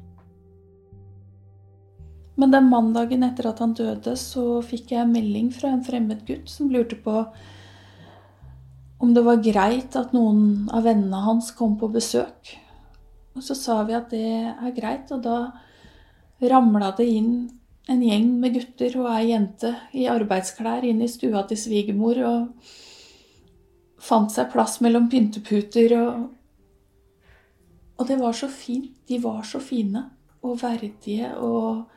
Men 2.38 2.52
den 2.54 2.68
mandagen 2.70 3.24
etter 3.26 3.48
at 3.50 3.58
han 3.64 3.72
døde, 3.74 4.12
så 4.14 4.60
fikk 4.62 4.92
jeg 4.92 5.02
en 5.02 5.14
melding 5.14 5.48
fra 5.50 5.72
en 5.72 5.82
fremmed 5.82 6.20
gutt 6.28 6.52
som 6.52 6.68
lurte 6.70 7.00
på 7.02 7.24
om 8.98 9.14
det 9.14 9.24
var 9.26 9.42
greit 9.42 9.96
at 9.98 10.14
noen 10.14 10.68
av 10.74 10.84
vennene 10.86 11.22
hans 11.24 11.50
kom 11.54 11.76
på 11.78 11.88
besøk. 11.90 12.52
Og 13.38 13.44
så 13.46 13.56
sa 13.58 13.80
vi 13.86 13.94
at 13.94 14.10
det 14.10 14.30
er 14.52 14.74
greit, 14.76 15.10
og 15.14 15.22
da 15.22 15.38
ramla 16.50 16.92
det 16.98 17.06
inn 17.10 17.32
en 17.88 18.02
gjeng 18.04 18.28
med 18.40 18.56
gutter 18.58 18.98
og 19.00 19.08
ei 19.14 19.30
jente 19.30 19.72
i 19.96 20.08
arbeidsklær 20.10 20.84
inn 20.84 21.00
i 21.02 21.08
stua 21.08 21.44
til 21.48 21.60
svigermor 21.60 22.20
og 22.28 22.72
fant 24.08 24.32
seg 24.32 24.50
plass 24.52 24.78
mellom 24.84 25.08
pynteputer 25.12 25.96
og 26.00 26.26
Og 27.98 28.06
det 28.06 28.20
var 28.20 28.32
så 28.32 28.46
fint. 28.46 28.92
De 29.08 29.16
var 29.18 29.42
så 29.42 29.58
fine 29.58 30.04
og 30.42 30.60
verdige 30.62 31.32
og 31.36 31.88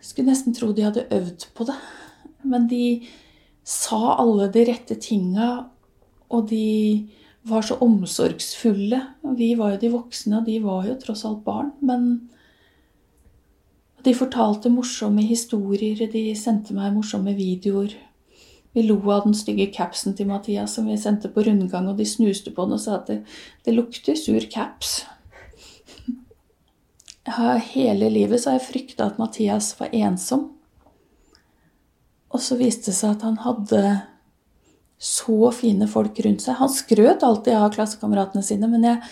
Skulle 0.00 0.28
nesten 0.30 0.54
tro 0.54 0.72
de 0.72 0.84
hadde 0.84 1.08
øvd 1.10 1.46
på 1.54 1.64
det. 1.64 1.76
Men 2.44 2.68
de 2.68 3.06
sa 3.64 4.14
alle 4.16 4.46
de 4.52 4.62
rette 4.64 4.94
tinga, 4.94 5.68
og 6.30 6.48
de 6.48 7.08
var 7.44 7.62
så 7.66 7.76
omsorgsfulle. 7.84 9.00
Vi 9.36 9.50
var 9.58 9.74
jo 9.74 9.80
de 9.82 9.90
voksne, 9.92 10.38
og 10.38 10.46
de 10.46 10.56
var 10.64 10.86
jo 10.86 10.96
tross 11.02 11.26
alt 11.28 11.42
barn. 11.44 11.72
Men 11.84 12.30
de 14.08 14.14
fortalte 14.16 14.70
morsomme 14.72 15.22
historier, 15.28 16.00
de 16.08 16.30
sendte 16.38 16.72
meg 16.76 16.94
morsomme 16.96 17.34
videoer. 17.36 17.92
Vi 18.72 18.84
lo 18.86 18.96
av 19.12 19.26
den 19.26 19.36
stygge 19.36 19.68
capsen 19.74 20.14
til 20.16 20.28
Mathias 20.30 20.76
som 20.76 20.88
vi 20.88 20.96
sendte 21.00 21.28
på 21.32 21.44
rundgang, 21.44 21.90
og 21.90 21.98
de 21.98 22.06
snuste 22.08 22.52
på 22.54 22.64
den 22.64 22.76
og 22.78 22.82
sa 22.82 22.98
at 22.98 23.10
det, 23.10 23.18
det 23.66 23.76
lukter 23.76 24.16
sur 24.16 24.44
caps. 24.52 25.02
Hele 27.74 28.08
livet 28.08 28.40
så 28.40 28.54
har 28.54 28.58
jeg 28.58 28.68
frykta 28.68 29.10
at 29.10 29.20
Mathias 29.20 29.74
var 29.80 29.92
ensom. 29.92 30.48
Og 32.32 32.40
så 32.44 32.56
viste 32.60 32.88
det 32.90 32.96
seg 32.96 33.16
at 33.16 33.24
han 33.28 33.40
hadde 33.44 33.82
så 34.98 35.50
fine 35.54 35.88
folk 35.90 36.16
rundt 36.24 36.44
seg. 36.44 36.56
Han 36.60 36.72
skrøt 36.72 37.24
alltid 37.26 37.56
av 37.60 37.72
klassekameratene 37.76 38.44
sine, 38.44 38.70
men 38.72 38.88
jeg 38.88 39.02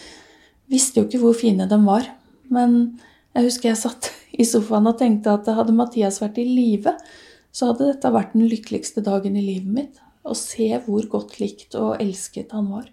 visste 0.72 1.00
jo 1.00 1.08
ikke 1.08 1.20
hvor 1.20 1.36
fine 1.36 1.68
de 1.68 1.80
var. 1.84 2.08
Men 2.48 2.96
jeg 3.36 3.50
husker 3.50 3.74
jeg 3.74 3.82
satt 3.82 4.15
i 4.36 4.44
sofaen 4.44 4.90
og 4.90 4.98
tenkte 5.00 5.32
at 5.32 5.48
hadde 5.56 5.74
Mathias 5.76 6.20
vært 6.22 6.40
i 6.42 6.48
live, 6.48 6.92
så 7.52 7.70
hadde 7.70 7.92
dette 7.92 8.12
vært 8.12 8.34
den 8.36 8.48
lykkeligste 8.50 9.04
dagen 9.04 9.38
i 9.38 9.44
livet 9.44 9.72
mitt. 9.78 10.02
Å 10.26 10.34
se 10.36 10.68
hvor 10.84 11.06
godt 11.08 11.38
likt 11.40 11.76
og 11.78 11.96
elsket 12.02 12.52
han 12.52 12.68
var. 12.74 12.90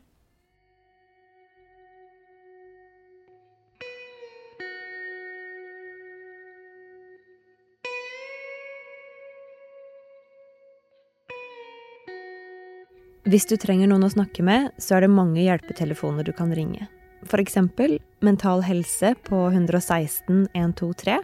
Hvis 13.23 13.47
du 13.49 13.55
trenger 13.57 13.87
noen 13.89 14.03
å 14.05 14.11
snakke 14.11 14.43
med, 14.45 14.73
så 14.77 14.97
er 14.97 15.05
det 15.05 15.15
mange 15.15 15.41
hjelpetelefoner 15.41 16.27
du 16.27 16.33
kan 16.35 16.51
ringe. 16.53 16.89
For 17.23 17.39
eksempel 17.41 17.95
Mental 18.23 18.61
Helse 18.63 19.15
på 19.27 19.47
116 19.47 20.47
123, 20.53 21.17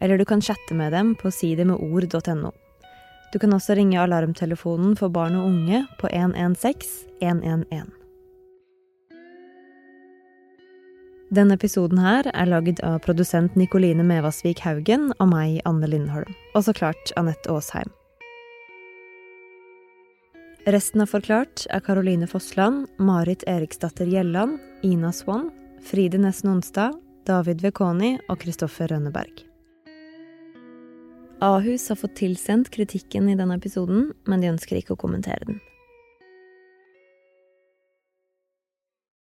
eller 0.00 0.18
du 0.18 0.24
kan 0.24 0.42
chatte 0.42 0.74
med 0.74 0.92
dem 0.92 1.14
på 1.14 1.30
sidemedord.no. 1.30 2.50
Du 3.32 3.38
kan 3.38 3.52
også 3.52 3.74
ringe 3.74 4.00
alarmtelefonen 4.00 4.96
for 4.96 5.08
barn 5.12 5.36
og 5.36 5.48
unge 5.48 5.86
på 6.00 6.08
116 6.12 7.08
111. 7.20 7.88
Denne 11.28 11.58
episoden 11.58 12.00
her 12.00 12.24
er 12.32 12.48
lagd 12.48 12.80
av 12.80 13.02
produsent 13.04 13.56
Nikoline 13.56 14.04
Mevasvik 14.04 14.62
Haugen 14.64 15.10
og 15.18 15.28
meg, 15.28 15.58
Anne 15.68 15.88
Lindholm. 15.90 16.32
Og 16.56 16.64
så 16.64 16.72
klart 16.72 17.12
Anette 17.20 17.52
Aasheim. 17.52 17.92
Resten 20.68 21.04
av 21.04 21.12
Forklart 21.12 21.66
er 21.72 21.80
Caroline 21.84 22.26
Fossland, 22.28 22.88
Marit 22.96 23.44
Eriksdatter 23.48 24.08
Gjelland, 24.08 24.56
Ina 24.84 25.12
Swann, 25.12 25.50
Fride 25.82 26.18
Nesten 26.18 26.50
Onsdag, 26.50 26.96
David 27.26 27.62
Vekoni 27.62 28.16
og 28.28 28.40
Kristoffer 28.42 28.90
Rønneberg. 28.90 29.44
Ahus 31.44 31.86
har 31.88 31.98
fått 32.00 32.16
tilsendt 32.18 32.70
kritikken 32.74 33.28
i 33.30 33.36
denne 33.38 33.60
episoden, 33.60 34.10
men 34.26 34.42
de 34.42 34.50
ønsker 34.50 34.80
ikke 34.80 34.96
å 34.96 35.00
kommentere 35.00 35.46
den. 35.46 35.60